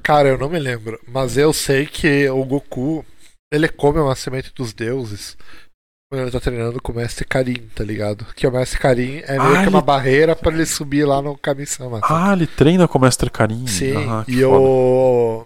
[0.03, 0.99] Cara, eu não me lembro.
[1.07, 3.05] Mas eu sei que o Goku.
[3.51, 5.35] Ele come uma semente dos deuses.
[6.09, 8.25] Quando ele tá treinando com o Mestre Karin, tá ligado?
[8.35, 11.21] Que o Mestre Karin é meio Ah, que uma ele- barreira pra ele subir lá
[11.21, 11.99] no Kami-sama.
[12.03, 13.67] Ah, ele treina com o Mestre Karim.
[13.67, 15.45] Sim, Ah, e o.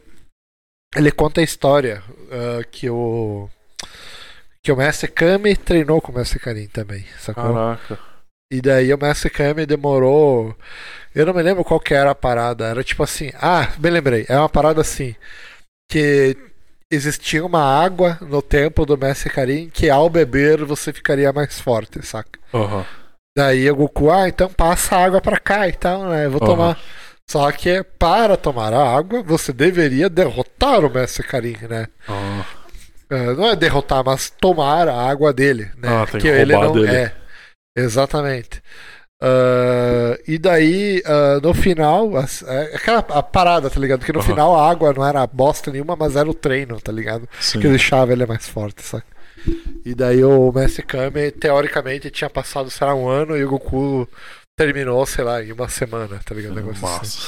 [0.96, 2.02] Ele conta a história
[2.32, 3.50] ah, que o.
[4.64, 7.44] Que o Mestre Kami treinou com o Mestre Karin também, sacou?
[7.54, 8.00] Caraca.
[8.50, 10.56] E daí o Mestre Kami demorou.
[11.14, 12.68] Eu não me lembro qual que era a parada.
[12.68, 13.32] Era tipo assim.
[13.36, 14.26] Ah, bem lembrei.
[14.30, 15.14] É uma parada assim.
[15.92, 16.38] Que
[16.94, 22.06] existia uma água no templo do Mestre Karin que ao beber você ficaria mais forte,
[22.06, 22.40] saca?
[22.54, 22.86] Aham.
[23.36, 26.26] Daí o Goku, ah, então passa a água pra cá e tal, né?
[26.26, 26.52] Eu Vou Aham.
[26.56, 26.80] tomar.
[27.30, 31.88] Só que para tomar a água, você deveria derrotar o Mestre Karin, né?
[32.08, 32.46] Ah,
[33.10, 35.88] Ah, Não é derrotar, mas tomar a água dele, né?
[35.90, 36.96] Ah, tem Porque que ele não dele.
[36.96, 37.16] é.
[37.76, 38.62] Exatamente.
[39.26, 44.04] Ah, e daí, ah, no final, as- é aquela a parada, tá ligado?
[44.06, 44.28] Que no Aham.
[44.28, 47.28] final a água não era bosta nenhuma, mas era o treino, tá ligado?
[47.40, 47.60] sim.
[47.62, 49.06] Que deixava ele mais forte, saca?
[49.86, 54.08] E daí o Mestre Kame, teoricamente, tinha passado, sei lá, um ano e o Goku
[54.58, 56.56] terminou, sei lá, em uma semana, tá ligado?
[56.56, 56.98] Negócio assim.
[57.00, 57.28] Massa.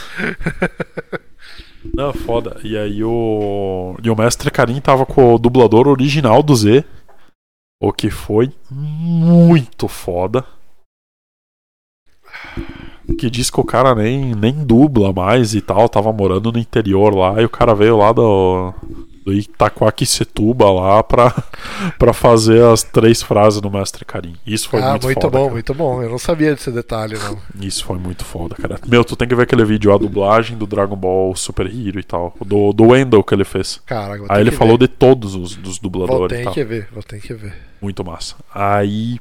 [1.94, 2.60] Não, foda.
[2.64, 3.96] E aí o.
[4.04, 6.84] E o mestre Karim tava com o dublador original do Z.
[7.82, 10.44] O que foi muito foda.
[13.18, 17.14] Que diz que o cara nem, nem dubla mais e tal, tava morando no interior
[17.16, 18.74] lá, e o cara veio lá do,
[19.26, 21.34] do Itaquaquecetuba lá pra,
[21.98, 24.36] pra fazer as três frases do Mestre Karim.
[24.46, 25.38] Isso foi ah, muito, muito, foda.
[25.38, 25.54] bom, cara.
[25.54, 26.04] muito bom.
[26.04, 27.38] Eu não sabia desse detalhe, não.
[27.60, 28.80] Isso foi muito foda, cara.
[28.88, 32.04] Meu, tu tem que ver aquele vídeo, a dublagem do Dragon Ball Super Hero e
[32.04, 32.36] tal.
[32.46, 33.82] Do, do Wendell que ele fez.
[33.86, 34.88] Cara, vou Aí ele falou ver.
[34.88, 37.56] de todos os dos Vou dubladores e ter que ver, vou ter que ver.
[37.82, 38.36] Muito massa.
[38.54, 39.20] Aí.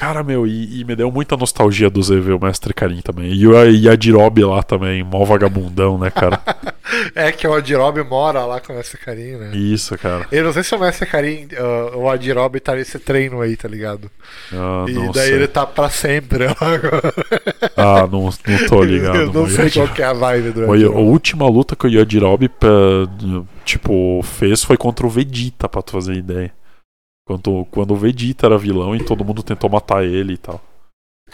[0.00, 3.34] Cara, meu, e, e me deu muita nostalgia do Z ver o Mestre Karim também.
[3.34, 6.40] E, o- e a lá também, mó vagabundão, né, cara?
[7.14, 9.50] É que o Adirob mora lá com o Mestre Karim, né?
[9.54, 10.26] Isso, cara.
[10.32, 13.68] Eu não sei se o Mestre Karim, ah, o Adirob tá nesse treino aí, tá
[13.68, 14.10] ligado?
[14.52, 15.34] Ah, E daí sei.
[15.34, 17.12] ele tá pra sempre agora.
[17.76, 19.16] Ah, não, não tô ligado.
[19.18, 20.98] Eu não sei qual que é a vibe do Foi a Adirob.
[21.00, 22.66] última luta que o Yajirobe, pá,
[23.64, 26.52] tipo, fez foi contra o Vegeta, pra tu fazer ideia.
[27.30, 30.60] Quando, quando o Vegeta era vilão e todo mundo tentou matar ele e tal.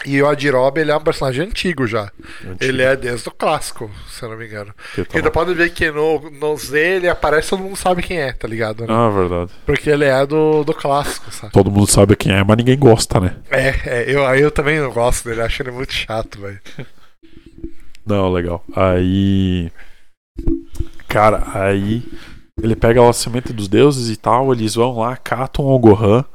[0.05, 2.11] E o Adirob, ele é um personagem antigo já.
[2.45, 2.57] Antigo.
[2.59, 4.75] Ele é desde o clássico, se eu não me engano.
[4.95, 8.31] Tá Ainda pode ver que no, no Z ele aparece, todo mundo sabe quem é,
[8.31, 8.81] tá ligado?
[8.81, 8.87] né?
[8.91, 9.49] Ah, verdade.
[9.65, 11.51] Porque ele é do, do clássico, sabe?
[11.51, 13.35] Todo mundo sabe quem é, mas ninguém gosta, né?
[13.49, 16.61] É, é eu, eu também não gosto dele, acho ele muito chato, velho.
[18.05, 18.63] Não, legal.
[18.75, 19.71] Aí.
[21.07, 22.03] Cara, aí.
[22.61, 26.25] Ele pega lá a semente dos deuses e tal, eles vão lá, catam o Gohan,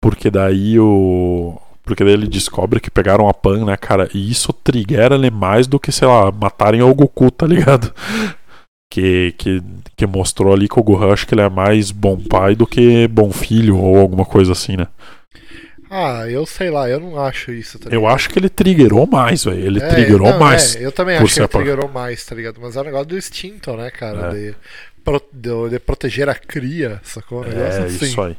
[0.00, 1.60] porque daí o.
[1.84, 4.08] Porque daí ele descobre que pegaram a Pan, né, cara?
[4.12, 7.92] E isso triggera ele mais do que, sei lá, matarem o Goku, tá ligado?
[8.88, 9.62] Que, que,
[9.96, 13.06] que mostrou ali que o Gohan acho que ele é mais bom pai do que
[13.08, 14.86] bom filho ou alguma coisa assim, né?
[15.90, 19.44] Ah, eu sei lá, eu não acho isso, tá Eu acho que ele triggerou mais,
[19.44, 19.58] velho.
[19.58, 20.74] Ele É, triggerou não, mais.
[20.76, 22.60] é, eu também acho que ele triggerou mais, tá ligado?
[22.60, 24.28] Mas é um negócio do instinto, né, cara?
[24.28, 24.30] É.
[24.30, 24.56] De,
[25.06, 27.44] pro- de, de proteger a cria, sacou?
[27.44, 28.04] É, assim.
[28.06, 28.36] isso aí.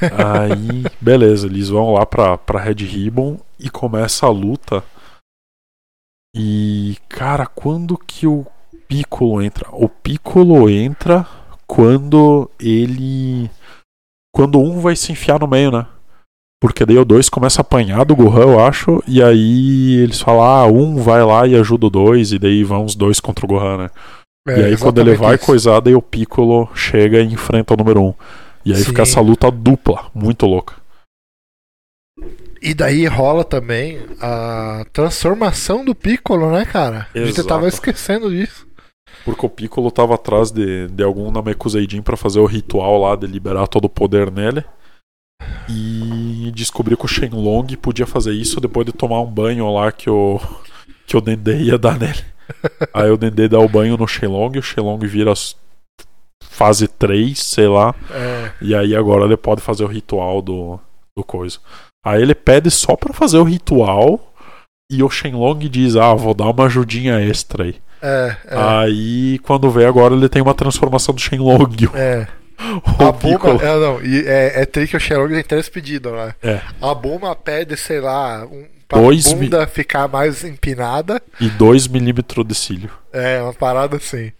[0.00, 4.82] aí, beleza, eles vão lá pra, pra Red Ribbon e começa a luta.
[6.34, 8.46] E, cara, quando que o
[8.88, 9.68] Piccolo entra?
[9.72, 11.26] O Piccolo entra
[11.66, 13.50] quando ele.
[14.34, 15.86] Quando um vai se enfiar no meio, né?
[16.60, 20.42] Porque daí o dois começa a apanhar do Gohan, eu acho, e aí eles falam,
[20.42, 23.48] ah, um vai lá e ajuda o dois, e daí vão os dois contra o
[23.48, 23.90] Gohan, né?
[24.46, 25.44] É, e aí quando ele vai isso.
[25.44, 28.06] coisar, daí o Piccolo chega e enfrenta o número 1.
[28.06, 28.14] Um.
[28.64, 28.86] E aí Sim.
[28.86, 30.74] fica essa luta dupla, muito louca.
[32.62, 37.06] E daí rola também a transformação do Piccolo, né, cara?
[37.14, 37.48] A gente Exato.
[37.48, 38.66] tava esquecendo disso.
[39.24, 43.26] Porque o Piccolo tava atrás de, de algum Namekuseidin pra fazer o ritual lá de
[43.26, 44.64] liberar todo o poder nele.
[45.68, 50.08] E descobriu que o Shenlong podia fazer isso depois de tomar um banho lá que
[50.08, 50.40] o,
[51.06, 52.24] que o Dendê ia dar nele.
[52.92, 55.32] Aí o Dendê dá o banho no Shenlong, o Shenlong vira
[56.42, 57.94] fase 3, sei lá.
[58.10, 60.78] É, E aí agora ele pode fazer o ritual do,
[61.16, 61.58] do coisa.
[62.04, 64.32] Aí ele pede só pra fazer o ritual.
[64.90, 67.76] E o Shenlong diz: Ah, vou dar uma ajudinha extra aí.
[68.00, 68.56] é, é.
[68.56, 71.90] Aí quando vê agora ele tem uma transformação do Shenlong.
[71.94, 72.26] é.
[72.98, 73.12] O A.
[73.12, 76.34] Buma, é, não, e é, é tri que o Shenlong tem três pedidos, né?
[76.42, 76.60] É.
[76.80, 81.20] A Buma pede, sei lá, um, pra Dois bunda ficar mais empinada.
[81.40, 82.90] E 2 milímetros de cílio.
[83.12, 84.32] É, uma parada assim.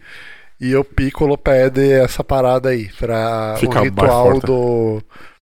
[0.59, 5.01] E o Piccolo pede essa parada aí, pra Ficar o ritual do,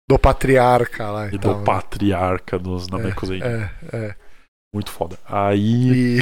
[0.09, 1.27] do patriarca lá.
[1.31, 3.45] E então, do patriarca dos Namekuseidin.
[3.45, 4.15] É, é.
[4.73, 5.17] Muito foda.
[5.25, 6.21] Aí, E,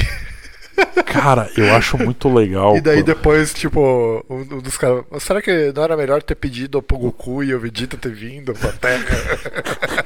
[1.06, 2.76] cara, eu acho muito legal.
[2.76, 5.04] e daí depois, tipo, um, um dos caras.
[5.18, 8.70] Será que não era melhor ter pedido pro Goku e o Vegeta ter vindo pra
[8.72, 9.04] Terra?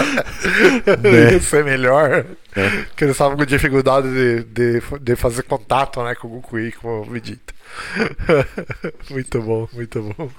[1.02, 1.32] Né?
[1.32, 2.24] Ia ser melhor.
[2.56, 2.68] É.
[2.88, 6.72] Porque eles estavam com dificuldade de, de, de fazer contato né, com o Goku e
[6.72, 7.54] com o Vegeta.
[9.10, 10.30] muito bom, muito bom.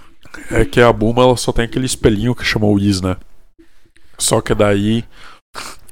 [0.50, 3.18] É que a Buma ela só tem aquele espelhinho que chamou Whis, né?
[4.18, 5.04] Só que daí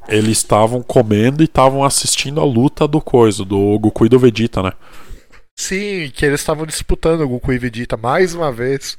[0.07, 4.61] eles estavam comendo e estavam assistindo a luta do coisa, do Goku e do Vegeta,
[4.61, 4.72] né?
[5.55, 7.97] Sim, que eles estavam disputando o Goku e Vegeta.
[7.97, 8.97] Mais uma vez,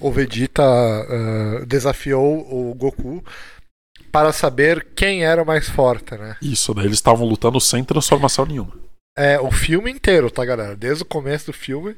[0.00, 3.24] o Vegeta ah, desafiou o Goku
[4.10, 6.36] para saber quem era o mais forte, né?
[6.42, 8.72] Isso, daí eles estavam lutando sem transformação nenhuma.
[9.16, 10.76] É, o filme inteiro, tá, galera?
[10.76, 11.96] Desde o começo do filme.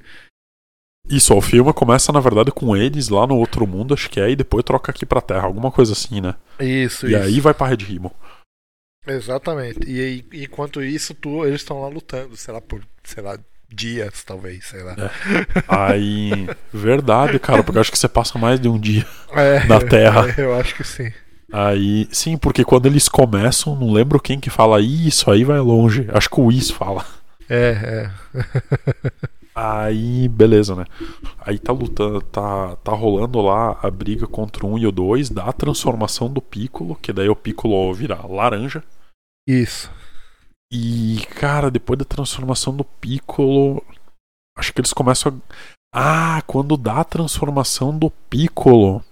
[1.08, 4.30] Isso, o filme começa na verdade com eles lá no outro mundo, acho que é,
[4.30, 6.36] e depois troca aqui pra Terra, alguma coisa assim, né?
[6.60, 7.22] Isso, e isso.
[7.22, 8.12] aí vai pra Red Ribbon.
[9.06, 9.80] Exatamente.
[9.84, 13.36] E aí, enquanto isso, tu, eles estão lá lutando, sei lá, por, sei lá,
[13.68, 14.94] dias, talvez, sei lá.
[15.66, 19.04] Aí, verdade, cara, porque eu acho que você passa mais de um dia.
[19.32, 20.32] É, Na Terra.
[20.38, 21.12] Eu acho que sim.
[21.52, 26.08] Aí, sim, porque quando eles começam, não lembro quem que fala isso aí vai longe.
[26.10, 27.04] Acho que o Whis fala.
[27.48, 29.10] É, é.
[29.54, 30.86] Aí, beleza, né?
[31.38, 35.28] Aí tá lutando, tá, tá rolando lá a briga contra o 1 e o 2,
[35.28, 38.82] dá a transformação do Piccolo, que daí o Piccolo vira laranja.
[39.46, 39.90] Isso.
[40.72, 43.84] E, cara, depois da transformação do Piccolo,
[44.56, 45.38] acho que eles começam
[45.94, 46.38] a.
[46.38, 49.04] Ah, quando dá a transformação do Piccolo,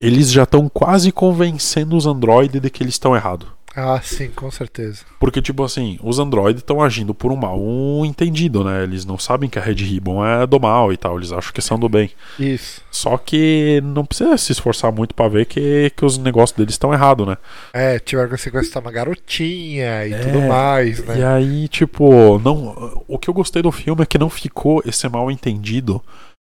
[0.00, 3.48] eles já estão quase convencendo os androides de que eles estão errados.
[3.76, 5.00] Ah, sim, com certeza.
[5.18, 7.58] Porque, tipo assim, os androides estão agindo por um mal
[8.06, 8.84] entendido, né?
[8.84, 11.60] Eles não sabem que a Red Ribbon é do mal e tal, eles acham que
[11.60, 12.10] são do bem.
[12.38, 12.80] Isso.
[12.88, 16.94] Só que não precisa se esforçar muito pra ver que, que os negócios deles estão
[16.94, 17.36] errados, né?
[17.72, 21.18] É, tiveram que sequestrar uma garotinha e É, tudo mais, né?
[21.18, 25.08] E aí, tipo, não, o que eu gostei do filme é que não ficou esse
[25.08, 26.00] mal entendido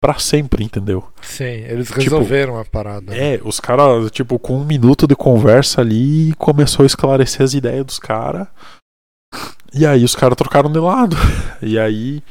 [0.04, 1.02] pra sempre, entendeu?
[1.22, 3.16] Sim, eles Tipo, resolveram a parada.
[3.16, 7.86] É, os caras, tipo, com um minuto de conversa ali, começou a esclarecer as ideias
[7.86, 8.46] dos caras.
[9.72, 11.16] E aí os caras trocaram de lado.
[11.62, 12.22] E aí,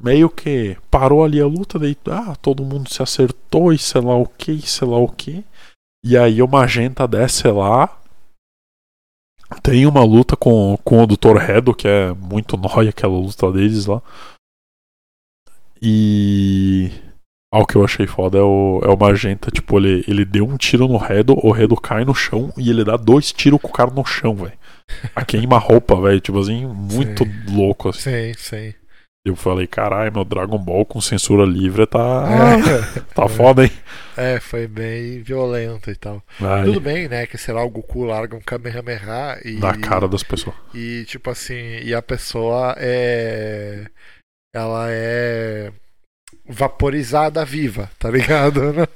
[0.00, 4.14] meio que parou ali a luta, daí, ah, todo mundo se acertou e sei lá
[4.14, 5.44] o que, sei lá o que.
[6.06, 7.98] E aí o Magenta desce lá
[9.64, 11.38] Tem uma luta com, com o Dr.
[11.38, 14.00] Redo, que é muito nóia aquela luta deles lá.
[15.84, 16.90] E.
[17.52, 20.44] Ah, o que eu achei foda é o, é o Magenta, tipo, ele, ele deu
[20.44, 23.68] um tiro no Redo, o Redo cai no chão e ele dá dois tiros com
[23.68, 24.58] o cara no chão, velho.
[25.14, 28.10] A queima-roupa, velho, tipo assim, muito louco, assim.
[28.10, 28.74] Sim, sim.
[29.24, 32.26] Eu falei, caralho, meu Dragon Ball com censura livre tá.
[32.28, 33.70] É, Tá foda, hein?
[34.18, 36.22] é, foi bem violento e tal.
[36.42, 37.26] Ai, Tudo bem, né?
[37.26, 39.52] Que sei lá, o Goku larga um Kamehameha e.
[39.52, 40.54] na cara das pessoas.
[40.74, 43.86] E tipo assim, e a pessoa é.
[44.54, 45.70] Ela é.
[46.48, 48.60] vaporizada viva, tá ligado?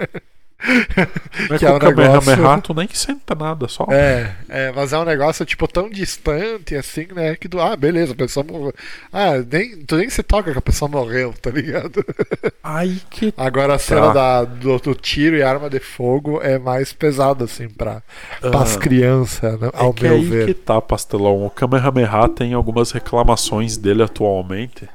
[1.49, 3.87] Mas que é um o Kamehameha negócio- tu nem senta nada, só.
[3.93, 7.37] É, é, mas é um negócio tipo tão distante assim, né?
[7.37, 8.75] Que do, ah, beleza, a pessoa morreu.
[9.13, 12.05] Ah, nem, tu nem se toca que a pessoa morreu, tá ligado?
[12.61, 13.33] Ai, que.
[13.37, 14.13] Agora a cena Tá.
[14.13, 18.03] da, do, do tiro e arma de fogo é mais pesada, assim, pra,
[18.43, 20.47] Ah, pras crianças, né, ao é que meu aí ver.
[20.47, 21.47] que tá, pastelão.
[21.47, 24.89] O Kamehameha tem algumas reclamações dele atualmente.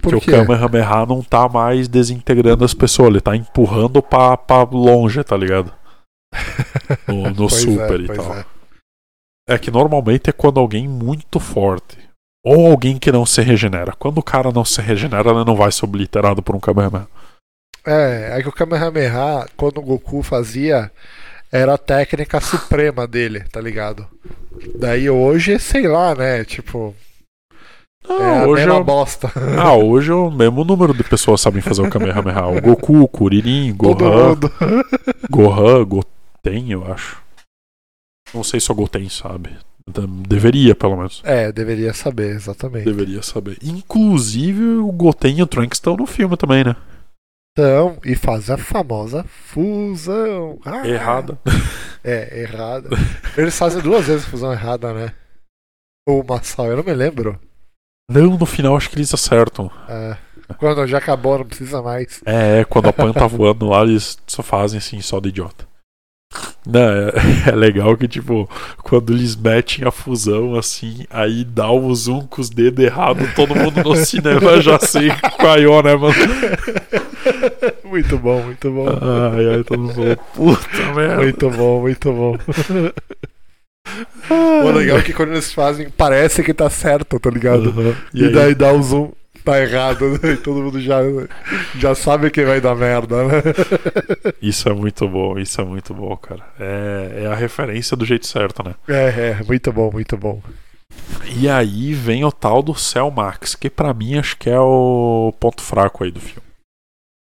[0.00, 4.62] Por que o Kamehameha não tá mais desintegrando as pessoas, ele tá empurrando pra, pra
[4.64, 5.72] longe, tá ligado?
[7.08, 8.34] No, no é, super e pois tal.
[8.34, 8.44] é.
[9.48, 11.98] É que normalmente é quando alguém muito forte.
[12.44, 13.92] Ou alguém que não se regenera.
[13.92, 17.08] Quando o cara não se regenera, ele não vai ser obliterado por um Kamehameha.
[17.86, 20.90] É, é que o Kamehameha, quando o Goku fazia,
[21.52, 24.06] era a técnica suprema dele, tá ligado?
[24.78, 26.44] Daí hoje, sei lá, né?
[26.44, 26.94] Tipo,
[28.08, 28.84] Não, é a hoje mesma eu...
[28.84, 29.32] bosta.
[29.58, 32.46] Ah, hoje é o mesmo número de pessoas sabem fazer o Kamehameha.
[32.46, 34.38] O Goku, o Kuririn, Gohan.
[35.30, 37.22] Gohan, Goten, eu acho.
[38.32, 39.56] Não sei se o Goten sabe.
[40.28, 41.20] Deveria, pelo menos.
[41.24, 42.84] É, deveria saber, exatamente.
[42.84, 43.58] Deveria saber.
[43.62, 46.74] Inclusive, o Goten e o Trunks estão no filme também, né?
[47.56, 50.58] Então, e faz a famosa fusão.
[50.64, 51.38] Ah, Errada.
[52.02, 52.88] É, errada.
[53.36, 55.14] Eles fazem duas vezes fusão errada, né?
[56.06, 57.38] Ou uma só, eu não me lembro.
[58.10, 59.70] Não, no final acho que eles acertam.
[59.88, 60.16] É,
[60.58, 62.20] quando já acabou, não precisa mais.
[62.26, 65.66] É, é, quando a Pan tá voando lá, eles só fazem assim, só de idiota.
[66.66, 67.12] Não, é,
[67.48, 68.48] é legal que, tipo,
[68.82, 73.54] quando eles metem a fusão assim, aí dá o zoom com os dedos errados, todo
[73.54, 76.14] mundo no cinema já sei caiu, né, mano?
[77.84, 78.86] muito bom, muito bom.
[78.88, 81.22] Ai, ai, todo mundo puta merda.
[81.22, 82.36] Muito bom, muito bom.
[84.30, 87.68] O legal é que quando eles fazem, parece que tá certo, tá ligado?
[87.70, 87.94] Aham.
[88.12, 89.12] E, aí- daí dá o zoom,
[89.44, 90.32] tá errado, né?
[90.32, 90.98] e todo mundo já,
[91.78, 93.42] já sabe que vai dar merda, né?
[94.40, 96.42] Isso é muito bom, isso é muito bom, cara.
[96.58, 98.74] É, é a referência do jeito certo, né?
[98.88, 100.40] É, é, muito bom, muito bom.
[101.36, 105.34] E aí vem o tal do Cell Max, que pra mim acho que é o
[105.38, 106.43] ponto fraco aí do filme.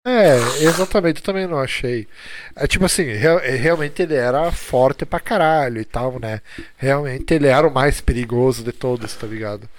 [0.06, 2.08] É, exatamente, eu também não achei.
[2.56, 6.42] É tipo assim, real- é, realmente ele era forte pra caralho e tal, né?
[6.76, 9.70] Realmente ele era o mais perigoso de todos, tá ligado?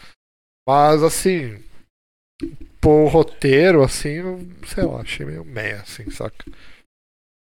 [0.69, 1.59] Mas assim,
[2.81, 6.45] por roteiro, assim, eu, sei lá, achei meio meia, assim, saca?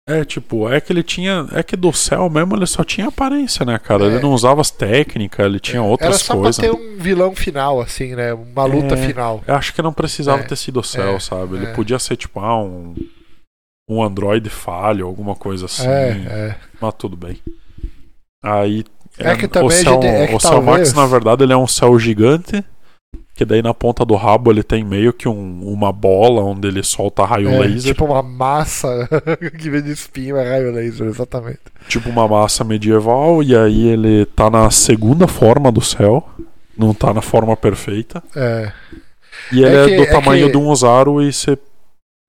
[0.08, 1.46] É, tipo, é que ele tinha.
[1.52, 4.04] É que do céu mesmo ele só tinha aparência, né, cara?
[4.04, 4.06] É.
[4.06, 6.56] Ele não usava as técnicas, ele tinha Era outras só coisas.
[6.58, 8.32] pra ter um vilão final, assim, né?
[8.32, 9.06] Uma luta É.
[9.06, 9.42] final.
[9.46, 10.44] Eu acho que não precisava É.
[10.44, 11.20] ter sido o céu, É.
[11.20, 11.56] sabe?
[11.56, 11.72] Ele É.
[11.74, 12.94] podia ser, tipo, ah, um.
[13.90, 15.86] Um androide falho, alguma coisa assim.
[15.86, 16.56] É, é.
[16.80, 17.38] Mas tudo bem.
[18.44, 18.84] Aí.
[19.18, 21.56] É que também o céu, é que o céu Max, talvez- na verdade, ele é
[21.56, 22.62] um céu gigante.
[23.38, 26.82] Que daí na ponta do rabo ele tem meio que um- uma bola onde ele
[26.82, 27.92] solta raio É, laser.
[27.92, 29.08] Tipo uma massa
[29.60, 31.60] que vem de espinho, é raio laser, exatamente.
[31.88, 36.28] tipo uma massa medieval, e aí ele tá na segunda forma do céu,
[36.76, 38.20] não tá na forma perfeita.
[38.34, 38.72] É.
[39.52, 41.56] E ele É é, que- do é tamanho que- de um Ozaru e se,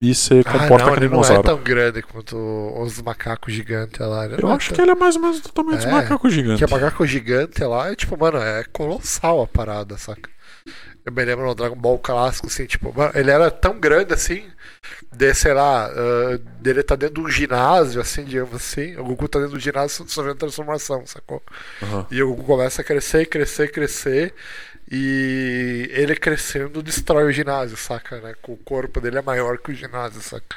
[0.03, 2.37] e se Ah, comporta não, como ele um não é tão grande quanto
[2.79, 4.25] os macacos gigantes lá.
[4.25, 5.87] Ele Eu não é acho tão- que ele é mais ou menos do tamanho dos
[5.87, 6.63] É, macacos gigantes.
[6.63, 10.29] Que macaco gigante lá é tipo, mano, é colossal a parada, saca?
[11.05, 14.49] Eu me lembro no Dragon Ball clássico, assim, tipo, ele era tão grande assim,
[15.11, 18.95] de, sei lá, ah, dele tá dentro de um ginásio, assim, digamos assim.
[18.97, 21.41] O Goku tá dentro do ginásio sofrendo transformação, sacou?
[21.81, 22.07] Aham.
[22.11, 24.33] E o Goku começa a crescer, crescer, crescer.
[24.91, 28.19] E ele crescendo destrói o ginásio, saca?
[28.19, 28.33] Né?
[28.47, 30.55] O corpo dele é maior que o ginásio, saca?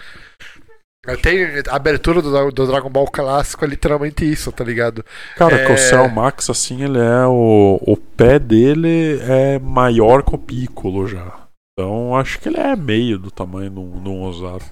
[1.21, 5.05] Tem a abertura do, do Dragon Ball clássico é literalmente isso, tá ligado?
[5.37, 5.75] Cara, que É.
[5.75, 7.27] o Cell Max, assim, ele é.
[7.27, 11.41] O, o pé dele é maior que o Piccolo já.
[11.73, 14.65] Então acho que ele é meio do tamanho de um, Ozaru.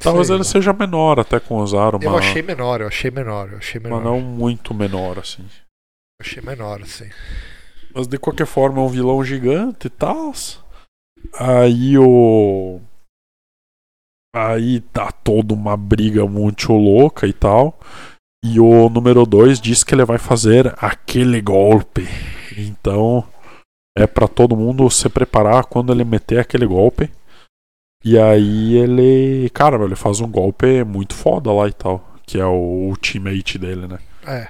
[0.00, 3.10] Talvez Sei ele seja menor até com o Ozaru, Eu mas, achei menor, eu achei
[3.10, 3.96] menor, eu achei menor.
[3.96, 5.42] mas não muito menor, assim.
[5.42, 7.10] Eu achei menor, assim.
[7.94, 10.32] Mas de qualquer forma é um vilão gigante e tal.
[11.38, 12.80] Aí o.
[14.34, 17.78] Aí tá toda uma briga muito louca e tal.
[18.44, 22.08] E o número 2 diz que ele vai fazer aquele golpe.
[22.58, 23.24] Então
[23.96, 27.08] é para todo mundo se preparar quando ele meter aquele golpe.
[28.04, 32.44] E aí ele, cara, ele faz um golpe muito foda lá e tal, que é
[32.44, 33.98] o ultimate dele, né?
[34.26, 34.48] É.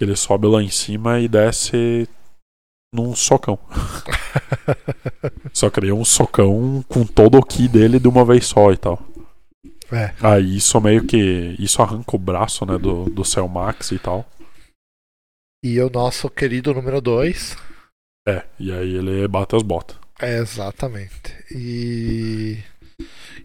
[0.00, 2.06] Ele sobe lá em cima e desce
[2.94, 3.58] num socão.
[5.52, 8.76] só que é um socão com todo o ki dele de uma vez só e
[8.76, 9.13] tal.
[9.94, 10.12] É.
[10.20, 11.54] Aí isso meio que.
[11.58, 14.26] Isso arranca o braço, né, do, do Cell Max e tal.
[15.64, 17.56] E o nosso querido número 2.
[18.26, 19.96] É, e aí ele bate as botas.
[20.20, 21.32] É, exatamente.
[21.50, 22.58] E.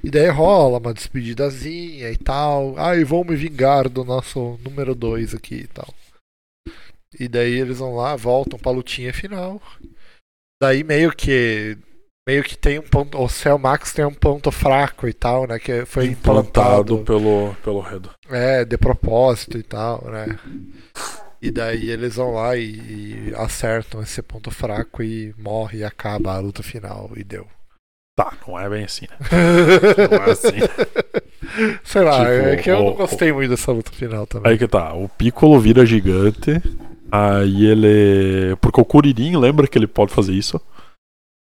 [0.03, 2.77] E daí rola uma despedidazinha e tal.
[2.77, 5.93] Ai, vou me vingar do nosso número 2 aqui e tal.
[7.19, 9.61] E daí eles vão lá, voltam pra lutinha final.
[10.61, 11.77] Daí meio que.
[12.27, 13.17] Meio que tem um ponto.
[13.21, 15.57] O Cell Max tem um ponto fraco e tal, né?
[15.57, 16.97] Que foi Implantado implantado.
[17.05, 18.09] pelo, pelo Redo.
[18.29, 20.37] É, de propósito e tal, né?
[21.41, 26.33] E daí eles vão lá e, e acertam esse ponto fraco e morre e acaba
[26.35, 27.47] a luta final e deu.
[28.15, 29.17] Tá, não é bem assim, né?
[30.11, 30.49] Não é assim.
[31.85, 34.51] Sei lá, Tipo, é que eu o- não gostei muito dessa luta final também.
[34.51, 36.61] Aí que tá, o Piccolo vira gigante.
[37.09, 38.57] Aí ele.
[38.57, 40.59] Porque o Kuririn lembra que ele pode fazer isso?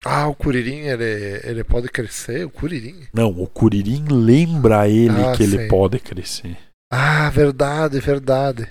[0.04, 2.44] Ah, o Kuririn, ele, ele pode crescer?
[2.46, 3.04] O Kuririn?
[3.12, 5.68] Não, o Kuririn lembra ele Ah, que ele sei.
[5.68, 6.56] pode crescer.
[6.92, 8.68] Ah, verdade, verdade.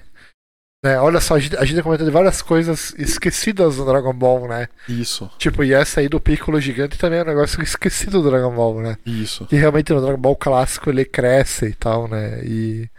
[0.86, 4.48] É, olha só, a gente, a gente comentando de várias coisas esquecidas do Dragon Ball,
[4.50, 4.68] né?
[4.88, 8.54] Isso, Tipo, e essa aí do Piccolo gigante também é um negócio esquecido do Dragon
[8.54, 8.98] Ball, né?
[9.06, 9.46] isso.
[9.46, 12.44] Que realmente no Dragon Ball clássico ele cresce e tal, né?
[12.44, 12.90] E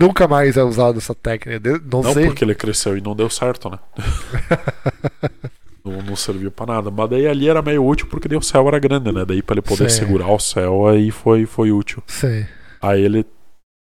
[0.00, 1.60] nunca mais é usado essa técnica.
[1.84, 2.24] Não, Não sei.
[2.26, 3.78] porque ele cresceu e não deu certo, né?
[5.84, 6.90] não, não serviu pra nada.
[6.90, 9.24] Mas daí ali era meio útil porque daí o céu era grande, né?
[9.24, 9.98] Daí pra ele poder Sim.
[9.98, 12.02] segurar o céu aí foi, foi útil.
[12.06, 12.46] Sei.
[12.80, 13.26] Aí ele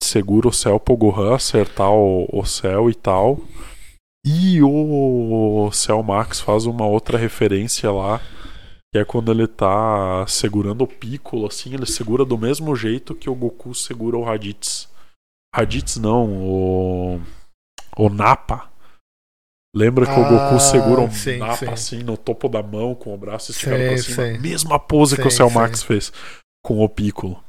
[0.04, 3.40] segura o céu pro Gohan acertar o, o céu e tal.
[4.26, 8.20] E o Cell Max faz uma outra referência lá.
[8.94, 13.30] Que é quando ele tá segurando o Piccolo, assim, ele segura do mesmo jeito que
[13.30, 14.90] o Goku segura o Raditz.
[15.54, 17.22] Raditz não, o.
[17.98, 18.70] O Nappa.
[19.78, 21.70] Lembra que o Ah, Goku segura o sim, Nappa sim.
[21.70, 24.24] assim no topo da mão, com o braço esticado Sim, pra cima?
[24.24, 24.38] sim.
[24.40, 25.56] Mesma pose que o Sim, Cell sim.
[25.56, 26.12] Max fez
[26.66, 27.42] com o Piccolo.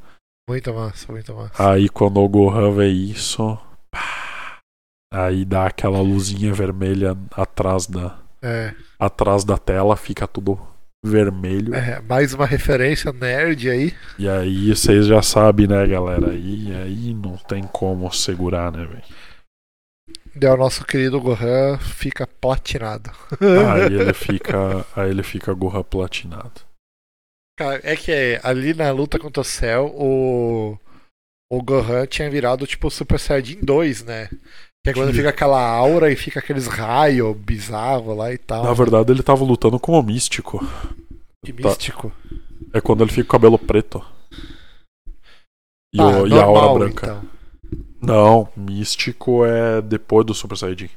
[0.48, 1.70] Muito massa, muito massa.
[1.72, 3.58] Aí quando o Gohan vê isso,
[3.90, 4.58] pá,
[5.12, 10.58] aí dá aquela luzinha vermelha atrás da, É, atrás da tela, fica tudo
[11.04, 11.74] vermelho.
[11.74, 13.94] é, mais uma referência nerd aí.
[14.18, 16.34] E aí vocês já sabem, né, galera?
[16.34, 19.02] E aí não tem como segurar, né, velho?
[20.34, 23.10] Daí o nosso querido Gohan fica platinado.
[23.74, 26.60] Aí ele fica, aí ele fica Gohan platinado.
[27.58, 30.78] Cara, é que é, ali na luta contra o Cell, o,
[31.52, 34.28] o Gohan tinha virado tipo Super Saiyajin 2, né?
[34.84, 38.62] Que é quando fica aquela aura e fica aqueles raios bizarros lá e tal.
[38.62, 40.60] Na verdade ele tava lutando com o místico.
[41.44, 41.68] Que tá.
[41.68, 42.12] místico.
[42.72, 44.04] É quando ele fica com o cabelo preto.
[45.92, 47.06] E, Ah, o- e a aura normal, branca.
[47.06, 47.37] Então.
[48.00, 50.90] Não, místico é depois do Super Saiyajin.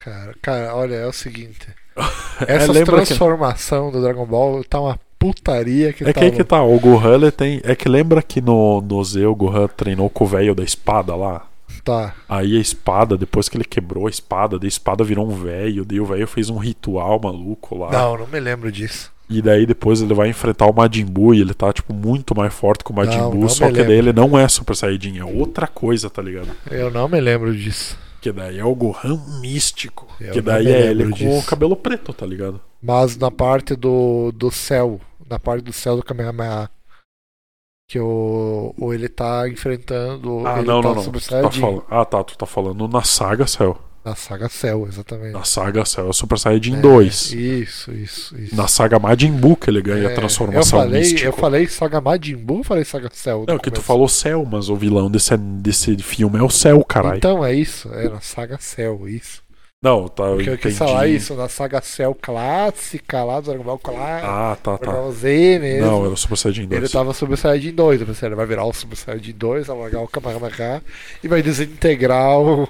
[0.00, 1.66] Cara, cara, olha, é o seguinte.
[2.46, 6.30] É, Essa que- transformação do Dragon Ball tá uma putaria que É tá que aí
[6.30, 7.60] que tá, o Gohan ele tem.
[7.64, 11.16] É que lembra que no, no Z o Gohan treinou com o velho da espada
[11.16, 11.48] lá?
[11.84, 12.14] Tá.
[12.28, 15.84] Aí a espada, depois que ele quebrou a espada, daí a espada virou um velho,
[15.84, 17.90] daí o velho fez um ritual maluco lá.
[17.90, 19.10] Não, não me lembro disso.
[19.30, 22.52] E daí depois ele vai enfrentar o Majin Buu e ele tá, tipo, muito mais
[22.54, 23.92] forte que o Majin Não, Buu, não só que daí lembro.
[23.92, 26.48] ele não é Super Saiyajin, é outra coisa, tá ligado?
[26.70, 27.98] Eu não me lembro disso.
[28.20, 30.06] Que daí é o Gohan místico.
[30.18, 31.38] Eu que daí é ele com disso.
[31.38, 32.60] o cabelo preto, tá ligado?
[32.82, 36.70] Mas na parte do, do céu, na parte do céu do Kamehameha,
[37.88, 41.12] que o, o ele tá enfrentando Ah, não, tá não, não.
[41.12, 41.84] Tu tá falando...
[41.90, 43.78] Ah, tá, tu tá falando na saga Cell.
[44.08, 45.32] Na saga Cell, exatamente.
[45.32, 47.32] Na saga Cell é o Super Saiyajin É, 2.
[47.32, 48.56] Isso, isso, isso.
[48.56, 51.26] Na saga Majin Buu que ele ganha É, a transformação eu falei, mística.
[51.26, 53.44] Eu falei saga Majin Buu ou falei saga Cell?
[53.46, 57.18] Não, que tu falou Cell, mas o vilão desse, desse filme é o Cell, caralho.
[57.18, 59.42] Então é isso, é na saga Cell, isso.
[59.80, 60.68] Não, tá, eu Porque eu entendi.
[60.70, 64.28] quis falar isso, na saga Cell clássica lá do Dragon Ball clássico.
[64.28, 64.92] Ah, tá, Dragon tá.
[64.92, 65.86] Ball Z mesmo.
[65.86, 66.82] Não, era o Super Saiyajin 2.
[66.82, 69.76] Ele tava Super Saiyajin 2, eu pensei, ele vai virar o Super Saiyajin 2, vai
[69.78, 70.82] largar o Kamehameha
[71.22, 72.64] e vai desintegrar o,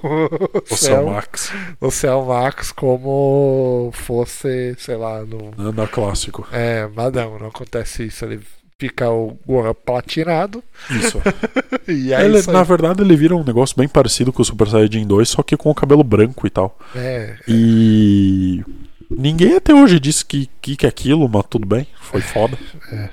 [0.71, 1.51] O Cell Max.
[1.81, 5.53] o Cell Max como fosse, sei lá, no...
[5.57, 6.47] Anda clássico.
[6.53, 8.41] É, mas não, não acontece isso, ele
[8.81, 11.19] fica o Gohan platinado Isso.
[11.89, 12.57] e é Ele, isso aí.
[12.57, 15.57] na verdade, ele vira um negócio bem parecido com o Super Saiyajin 2, só que
[15.57, 16.79] com o cabelo branco e tal.
[16.95, 18.63] É, E.
[19.11, 21.87] Ninguém até hoje disse que que, que é aquilo, mas tudo bem.
[22.01, 22.59] Foi foda.
[22.93, 23.09] É.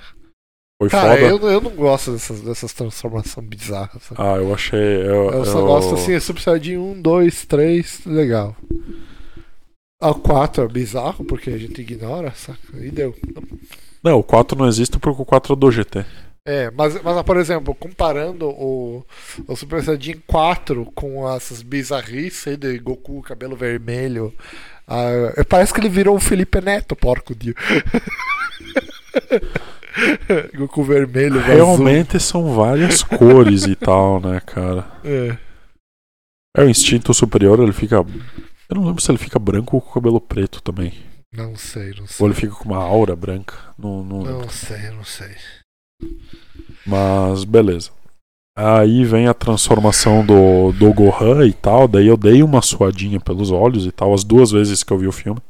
[0.81, 1.21] Foi Cara, foda.
[1.45, 4.03] eu, eu não gosto dessas, dessas transformações bizarras.
[4.03, 4.21] sabe?
[4.21, 4.77] Ah, eu achei.
[4.77, 8.55] Eu, Eu só eu- gosto assim, Super Saiyajin 1, 2, 3, legal.
[10.01, 12.59] A 4 é bizarro porque a gente ignora, saca?
[12.77, 13.15] E deu.
[14.05, 16.05] Não, o 4 não existe porque o 4 é do GT.
[16.47, 19.03] É, mas, mas por exemplo, comparando o,
[19.47, 24.31] o Super Saiyajin 4 com essas bizarrices aí de Goku, cabelo vermelho,
[24.87, 27.55] ah, parece que ele virou o Felipe Neto, porco de.
[30.55, 31.55] Goku vermelho, azul.
[31.55, 34.85] Realmente são várias cores e tal, né, cara?
[35.03, 35.35] É.
[36.55, 37.95] É o instinto superior, ele fica.
[37.95, 40.93] Eu não lembro se ele fica branco ou com cabelo preto também.
[41.35, 42.17] Não sei, não sei.
[42.19, 43.55] Ou ele fica com uma aura branca.
[43.77, 44.23] Não, não.
[44.23, 45.35] Não sei, não sei.
[46.85, 47.91] Mas beleza.
[48.57, 51.87] Aí vem a transformação do, do Gohan e tal.
[51.87, 55.07] Daí eu dei uma suadinha pelos olhos e tal, as duas vezes que eu vi
[55.07, 55.41] o filme.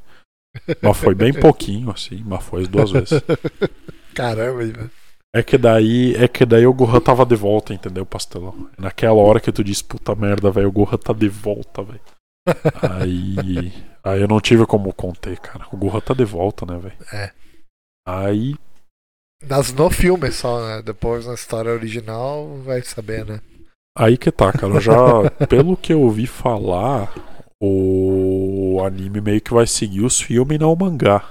[0.82, 3.22] Mas foi bem pouquinho, assim, mas foi as duas vezes.
[4.16, 4.90] Caramba, velho.
[5.36, 8.70] É que daí, é que daí o Gohan tava de volta, entendeu, pastelão?
[8.78, 12.00] Naquela hora que tu disse, puta merda, velho, o Gohan tá de volta, velho.
[12.82, 13.74] Aí,
[14.04, 15.66] aí eu não tive como conter, cara.
[15.72, 16.96] O Gohan tá de volta, né, velho?
[17.12, 17.32] É.
[18.08, 18.56] Aí,
[19.44, 20.82] Nas, no filme só, né?
[20.82, 23.42] Depois na história original vai saber, né?
[23.98, 24.80] aí que tá, cara.
[24.80, 27.14] Já, pelo que eu ouvi falar,
[27.62, 31.24] o anime meio que vai seguir os filmes e não o mangá.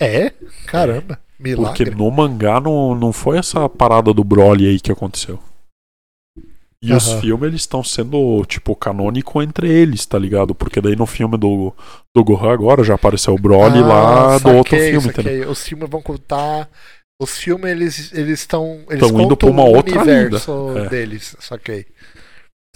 [0.00, 0.30] É?
[0.66, 1.84] Caramba, milagre.
[1.84, 5.38] Porque no mangá não, não foi essa parada do Broly aí que aconteceu.
[6.82, 7.20] E os Aham.
[7.20, 10.54] filmes eles estão sendo, tipo, canônico entre eles, tá ligado?
[10.54, 11.74] Porque daí no filme do,
[12.14, 15.32] do Gohan agora já apareceu o Broly lá do outro Ah, saquei, filme, entendeu?
[15.38, 15.46] saquei.
[15.50, 16.68] Os filmes vão contar.
[17.20, 20.84] Os filmes eles eles estão eles Tão indo pra uma outra universo linha.
[20.84, 20.88] É.
[20.88, 21.36] deles.
[21.40, 21.84] Saquei.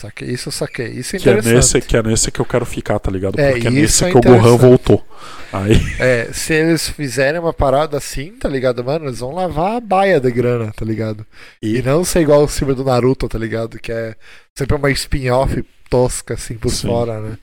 [0.02, 0.28] Saquei.
[0.30, 0.86] Isso eu saquei.
[0.88, 1.54] Isso é Que é, interessante.
[1.54, 3.38] nesse, que é nesse que eu quero ficar, tá ligado?
[3.38, 4.60] É, Porque é nesse é que o Gohan interessante.
[4.60, 5.06] voltou.
[5.52, 9.06] Aí, É, se eles fizerem uma parada assim, tá ligado, mano?
[9.06, 11.24] Eles vão lavar a baia de grana, tá ligado?
[11.62, 13.78] E, E- não ser igual o filme do Naruto, tá ligado?
[13.78, 14.16] Que é
[14.58, 16.88] sempre uma spin-off tosca, assim, por Sim.
[16.88, 17.38] fora, né?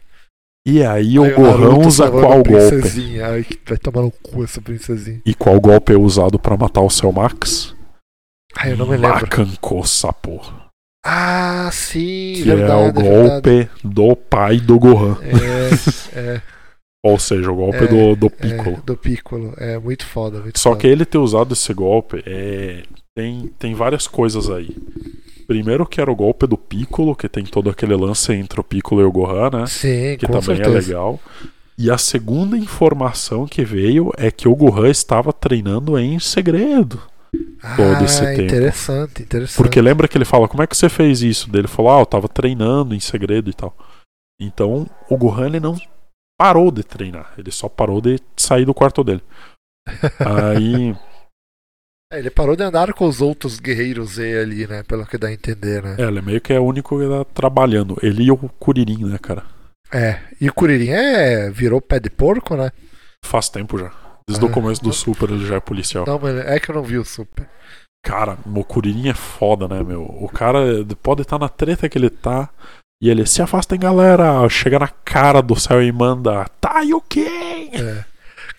[0.68, 2.56] e aí o Aí Gohan Naruto usa qual golpe?
[3.24, 5.22] Ai, vai tomar no cu essa princesinha.
[5.26, 7.74] E qual golpe é usado pra matar o seu Max?
[8.58, 9.10] Ai, eu não me lembro.
[9.22, 10.59] Macanco Sapo.
[11.04, 12.72] Ah, sim, Que verdade.
[12.72, 13.10] é o verdade.
[13.10, 15.18] golpe do pai do Gohan.
[16.14, 16.42] É, é,
[17.04, 18.82] Ou seja, o golpe É, do, do é, Piccolo.
[18.86, 19.54] do Piccolo.
[19.58, 20.82] É muito foda, muito Só foda.
[20.82, 22.84] que ele ter usado esse golpe é...
[23.16, 24.76] tem, tem várias coisas aí.
[25.48, 29.02] Primeiro que era o golpe do Piccolo, que tem todo aquele lance entre o Piccolo
[29.02, 29.66] e o Gohan, né?
[29.68, 30.70] Sim, Que também certeza.
[30.70, 31.20] é legal.
[31.78, 37.02] E a segunda informação que veio é que o Gohan estava treinando em segredo.
[37.76, 38.42] Todo esse ah, tempo.
[38.42, 39.58] interessante, interessante.
[39.58, 41.50] Porque lembra que ele fala, como é que você fez isso?
[41.54, 43.76] Ele falou, ah, eu tava treinando em segredo e tal.
[44.42, 45.76] Então, o Gohan ele não
[46.38, 49.22] parou de treinar, ele só parou de sair do quarto dele.
[50.20, 50.96] Aí,
[52.12, 54.82] É, ele parou de andar com os outros guerreiros Z ali, né?
[54.82, 55.96] Pelo que dá a entender, né?
[56.00, 57.98] é, ele meio que é o único que tá trabalhando.
[58.02, 59.46] Ele e o Kuririn, né, cara?
[59.94, 60.20] É.
[60.42, 61.52] E o Kuririn é...
[61.52, 62.72] virou pé de porco, né?
[63.24, 63.92] Faz tempo já.
[64.30, 66.06] Desde o começo do Super ele já é policial.
[66.06, 67.48] Não, mas é que eu não vi o Super.
[68.04, 70.04] Cara, o Kuririn é foda, né, meu?
[70.04, 70.60] O cara
[71.02, 72.50] pode estar na treta que ele tá.
[73.02, 74.48] E ele se afasta, hein, galera.
[74.50, 76.46] Chega na cara do céu e manda.
[76.62, 77.70] Tá, e o quê?
[77.74, 78.04] É.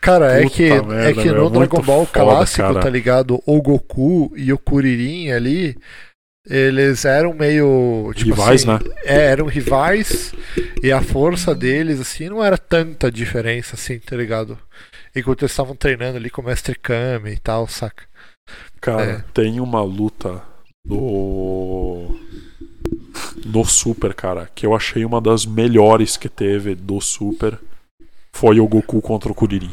[0.00, 2.80] Cara, é Puta que, é merda, que meu, no muito Dragon Ball foda, clássico, cara.
[2.80, 3.42] tá ligado?
[3.44, 5.76] O Goku e o Kuririn ali,
[6.48, 8.10] eles eram meio.
[8.14, 8.94] Tipo Rivais, assim, né?
[9.04, 10.32] É, eram rivais
[10.82, 14.58] e a força deles, assim, não era tanta diferença, assim, tá ligado?
[15.14, 18.04] Enquanto eles estavam treinando ali com o Mestre Kami e tal, saca?
[18.80, 19.24] Cara, É.
[19.34, 20.42] tem uma luta
[20.84, 22.16] do.
[23.44, 27.58] Do Super, cara, que eu achei uma das melhores que teve do Super.
[28.32, 29.70] Foi o Goku contra o Kuririn.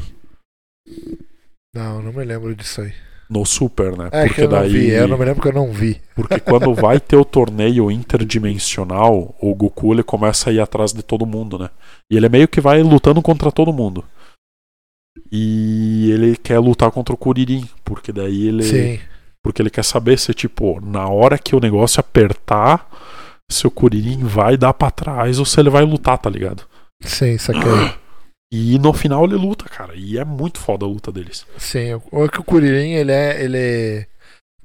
[1.74, 2.92] Não, não me lembro disso aí.
[3.30, 4.08] No Super, né?
[4.10, 4.72] É que porque eu não daí.
[4.72, 6.00] vi, eu não me lembro que eu não vi.
[6.14, 11.02] Porque quando vai ter o torneio interdimensional, o Goku ele começa a ir atrás de
[11.02, 11.68] todo mundo, né?
[12.10, 14.02] E ele meio que vai lutando contra todo mundo.
[15.30, 18.62] E ele quer lutar contra o Kuririn, porque daí ele.
[18.62, 19.00] Sim.
[19.42, 22.88] Porque ele quer saber se, tipo, na hora que o negócio apertar,
[23.50, 26.64] se o Kuririn vai dar pra trás ou se ele vai lutar, tá ligado?
[27.02, 27.62] Sim, saquei.
[28.50, 29.92] E no final ele luta, cara.
[29.94, 31.44] E é muito foda a luta deles.
[31.58, 33.44] Sim, o que o Kuririn, ele é.
[33.44, 34.06] Ele...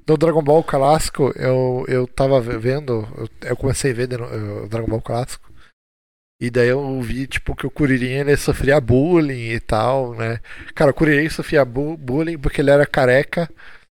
[0.07, 3.05] No Dragon Ball clássico, eu, eu tava ve- vendo.
[3.17, 5.51] Eu, eu comecei a ver eh, o Dragon Ball clássico.
[6.41, 10.39] E daí eu vi, tipo, que o Kuririn ele sofria bullying e tal, né?
[10.75, 13.49] Cara, o Kuririn sofria bu- bullying porque ele era careca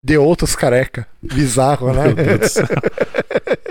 [0.05, 1.07] de outros careca.
[1.21, 2.05] Bizarro, né?
[2.05, 2.67] Meu Deus do céu.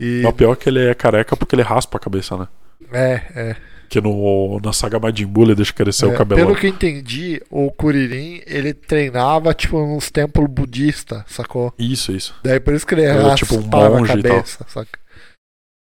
[0.00, 2.48] e, O pior é que ele é careca porque ele raspa a cabeça, né?
[2.92, 3.56] é, é.
[3.88, 6.40] Que no, na saga Majin Buu ele deixa crescer É, o cabelo.
[6.42, 11.72] pelo que eu entendi, o Kuririn, ele treinava, tipo, nos templos budistas, sacou?
[11.78, 12.34] Isso, isso.
[12.42, 14.06] Daí por isso que ele Era tipo um a e tal.
[14.06, 14.98] cabeça, saca?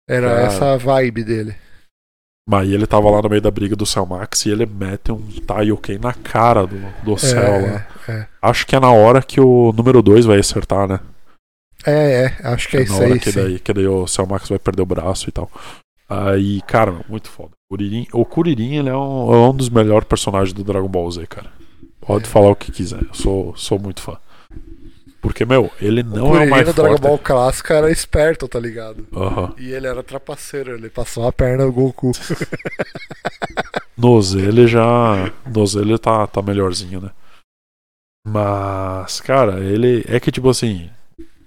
[0.07, 0.41] Era Cara.
[0.47, 1.55] essa a vibe dele.
[2.47, 5.21] Mas ele tava lá no meio da briga do Cell Max e ele mete um
[5.47, 7.87] Taioken na cara do, do Cell lá.
[8.09, 8.27] é, é.
[8.41, 10.99] Acho que é na hora que o número 2 vai acertar, né?
[11.85, 13.19] É, é, acho que é, na isso hora aí.
[13.19, 13.41] que sim.
[13.41, 15.49] daí, que daí o Cell Max vai perder o braço e tal.
[16.09, 17.51] Aí, cara, muito foda.
[17.71, 21.25] Kuririn, o Kuririn ele é um, é um dos melhores personagens do Dragon Ball Z,
[21.27, 21.49] cara.
[22.01, 22.27] Pode É.
[22.27, 24.17] falar o que quiser, eu sou, sou muito fã.
[25.23, 27.01] Porque, meu, ele O não é Kuririn o mais no Dragon forte.
[27.01, 29.07] Ball clássico era esperto, tá ligado?
[29.15, 29.53] Aham.
[29.57, 32.11] E ele era trapaceiro, ele passou a perna no Goku.
[33.95, 35.31] No Z ele já.
[35.45, 37.11] No Z ele tá, tá melhorzinho, né?
[38.27, 40.03] Mas, cara, ele.
[40.07, 40.89] É que tipo assim.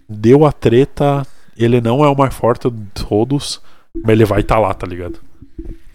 [0.09, 1.27] Deu a treta.
[1.57, 3.61] Ele não é o mais forte de todos.
[3.95, 5.19] Mas ele vai estar tá lá, tá ligado?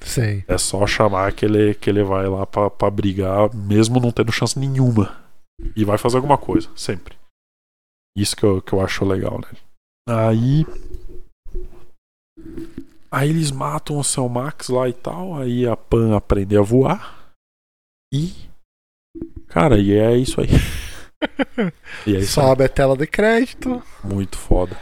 [0.02, 0.44] Sim.
[0.46, 4.32] É só chamar que ele, que ele vai lá pra, pra brigar, mesmo não tendo
[4.32, 5.16] chance nenhuma.
[5.76, 7.16] E vai fazer alguma coisa, sempre.
[8.16, 9.58] Isso que eu, que eu acho legal, né?
[10.08, 10.66] Aí.
[13.10, 15.38] Aí eles matam o seu Max lá e tal.
[15.38, 17.34] Aí a Pan aprende a voar.
[18.14, 18.34] E.
[19.48, 20.48] Cara, e é isso aí.
[22.08, 22.48] e é isso aí.
[22.48, 23.82] Sobe a tela de crédito.
[24.04, 24.78] Muito foda.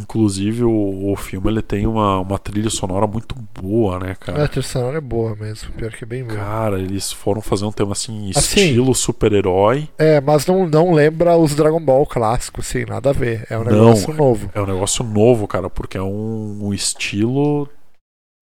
[0.00, 4.44] Inclusive, o, o filme ele tem uma, uma trilha sonora muito boa, né, cara?
[4.44, 6.36] A trilha sonora é boa mesmo, pior que é bem boa.
[6.38, 8.60] Cara, eles foram fazer um tema assim, Assim.
[8.60, 9.88] estilo super-herói.
[9.98, 13.44] É, mas não, não lembra os Dragon Ball clássicos, sim, nada a ver.
[13.50, 13.72] É um Não.
[13.72, 14.48] negócio novo.
[14.54, 17.68] É um negócio novo, cara, porque é um, um estilo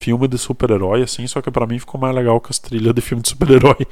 [0.03, 3.01] filme de super-herói, assim, só que pra mim ficou mais legal que as trilhas de
[3.01, 3.87] filme de super-herói.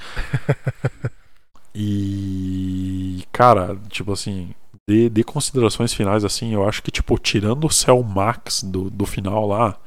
[1.75, 3.25] e.
[3.33, 4.51] Cara, tipo assim.
[4.89, 9.07] De, de considerações finais, assim, eu acho que, tipo, tirando o Cell Max do, do
[9.07, 9.79] final lá,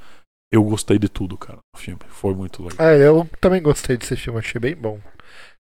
[0.51, 1.99] eu gostei de tudo, cara, no filme.
[2.09, 2.87] Foi muito legal.
[2.87, 4.99] É, eu também gostei desse filme, achei bem bom.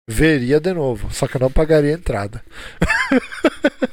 [0.09, 2.41] Veria de novo, só que eu não pagaria a entrada.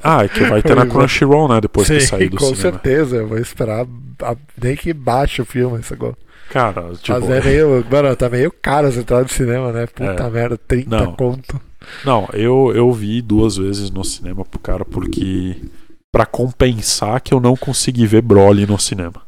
[0.04, 0.86] Ah, é que vai ter na é.
[0.86, 1.60] Crunchyroll, né?
[1.60, 2.60] Depois que Sim, sair do com cinema.
[2.62, 3.86] certeza, eu vou esperar
[4.22, 6.16] a- nem que baixe o filme, sacou?
[6.50, 7.20] Cara, tipo.
[7.20, 7.86] Mas é meio.
[7.88, 9.86] Mano, tá meio caro as entradas de cinema, né?
[9.86, 10.30] Puta É.
[10.30, 11.12] merda, 30 Não.
[11.14, 11.60] conto.
[12.04, 15.56] Não, eu, eu vi duas vezes no cinema pro cara, porque.
[16.14, 19.22] Pra compensar que eu não consegui ver Broly no cinema.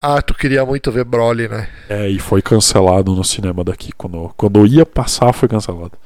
[0.00, 1.68] Ah, tu queria muito ver Broly, né?
[1.88, 3.90] É, e foi cancelado no cinema daqui.
[3.92, 5.98] Quando, quando eu ia passar, foi cancelado.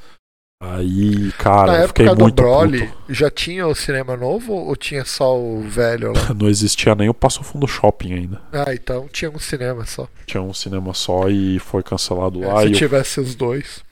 [0.61, 3.13] Aí, cara, Na eu fiquei época do muito Broly, puto.
[3.13, 6.31] já tinha o cinema novo ou tinha só o velho lá?
[6.33, 8.41] Não existia nem o Passo Fundo Shopping ainda.
[8.53, 10.07] ah, então tinha um cinema só.
[10.25, 12.61] Tinha um cinema só e foi cancelado É, lá.
[12.61, 13.83] se e eu- tivesse os dois.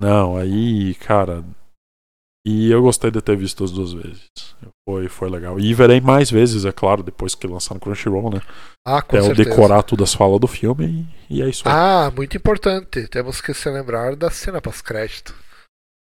[0.00, 1.44] Não, aí, cara.
[2.46, 4.30] E eu gostei de ter visto as duas vezes.
[4.88, 5.60] Foi, foi legal.
[5.60, 8.40] E verei mais vezes, é claro, depois que lançar no Crunchyroll, né?
[8.86, 11.74] Ah, com É eu decorar todas as falas do filme e, e é isso aí.
[11.74, 13.06] Ah, muito importante.
[13.08, 15.34] Temos que se lembrar da cena pós-crédito.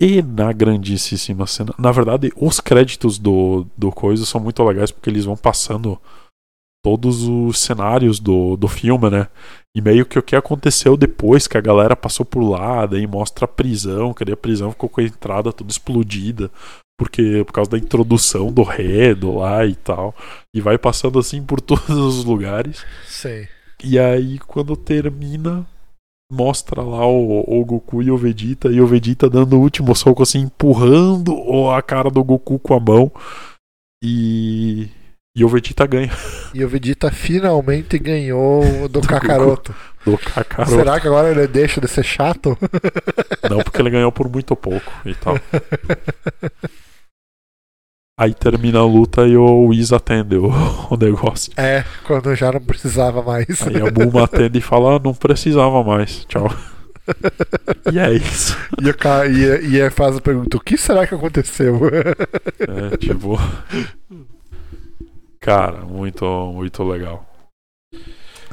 [0.01, 1.73] E na grandíssima cena.
[1.79, 5.99] Na verdade, os créditos do, do coisa são muito legais porque eles vão passando
[6.87, 9.27] todos os cenários do, do filme, né?
[9.75, 13.43] E meio que o que aconteceu depois que a galera passou por lá, daí mostra
[13.43, 16.49] a prisão, que a prisão ficou com a entrada toda explodida.
[16.97, 20.15] Porque por causa da introdução do Redo lá e tal.
[20.55, 22.85] E vai passando assim por todos os lugares.
[23.05, 23.45] Sim.
[23.83, 25.67] E aí, quando termina,
[26.31, 30.23] mostra lá o, o Goku e o Vegeta, e o Vegeta dando o último soco,
[30.23, 33.11] assim, empurrando a cara do Goku com a mão.
[34.01, 34.89] E.
[35.37, 36.09] E o Vegeta ganha
[36.51, 39.75] E o Vegeta finalmente ganhou do Kakaroto.
[40.03, 40.71] do Kakaroto.
[40.75, 42.57] Será que agora ele deixa de ser chato?
[43.47, 45.39] Não, porque ele ganhou por muito pouco e tal.
[48.19, 50.49] Aí termina a luta e o Whis atende o,
[50.89, 51.53] o negócio.
[51.55, 53.61] É, quando já não precisava mais.
[53.61, 56.49] Aí a Bulma atende e fala: ah, não precisava mais, tchau.
[57.91, 58.57] E é isso.
[58.81, 58.95] E, o
[59.29, 61.79] e, e aí faz a pergunta: o que será que aconteceu?
[62.59, 63.39] É, tipo.
[65.39, 67.25] Cara, muito, muito legal.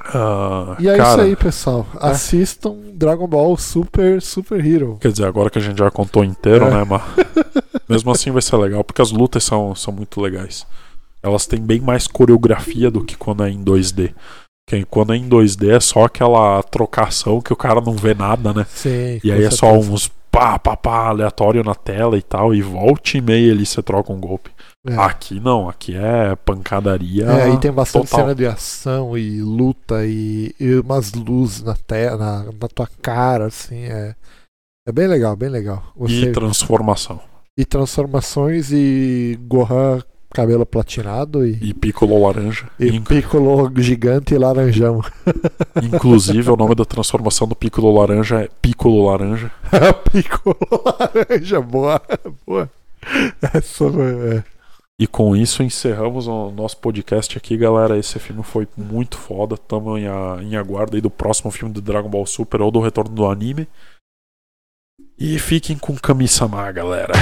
[0.06, 1.86] Ah, E é cara, isso aí, pessoal.
[1.98, 4.98] Assistam Dragon Ball Super Super Hero.
[5.00, 6.70] Quer dizer, agora que a gente já contou inteiro, É.
[6.70, 7.02] né, mas
[7.88, 10.66] mesmo assim vai ser legal, porque as lutas são, são muito legais.
[11.22, 14.12] Elas têm bem mais coreografia do que quando é em 2D.
[14.68, 18.52] Porque quando é em 2D é só aquela trocação que o cara não vê nada,
[18.52, 18.66] né?
[18.68, 19.20] Sim.
[19.24, 23.16] E aí é só uns pá, pá, pá, aleatório na tela e tal, e volta
[23.16, 24.50] e meia ali você troca um golpe.
[24.86, 24.96] É.
[24.96, 27.24] Aqui não, aqui é pancadaria.
[27.24, 28.20] É, aí tem bastante total.
[28.20, 33.46] cena de ação e luta e, e umas luzes na, te, na, na tua cara,
[33.46, 33.84] assim.
[33.84, 34.14] É,
[34.86, 35.82] é bem legal, bem legal.
[35.96, 36.32] E Gostei.
[36.32, 37.18] transformação.
[37.58, 40.02] E transformações e Gohan
[40.34, 42.68] cabelo platinado e, E Piccolo laranja.
[42.78, 45.00] e In- Piccolo gigante e laranjão.
[45.80, 49.50] Inclusive, o nome da transformação do Piccolo laranja é Piccolo laranja.
[50.12, 52.02] Piccolo laranja, boa,
[52.46, 52.68] boa.
[53.54, 54.53] Essa é.
[55.00, 57.98] E com isso encerramos o nosso podcast aqui, galera.
[57.98, 59.56] Esse filme foi muito foda.
[59.58, 62.80] Tamo em, a- em aguardo aí do próximo filme do Dragon Ball Super ou do
[62.80, 63.66] retorno do anime.
[65.18, 67.12] E fiquem com Kami-sama, galera.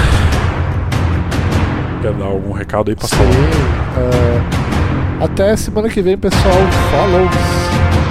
[2.02, 3.16] Quer dar algum recado aí pra Sim.
[3.16, 6.42] é, Até semana que vem, pessoal.
[6.90, 8.01] Falou!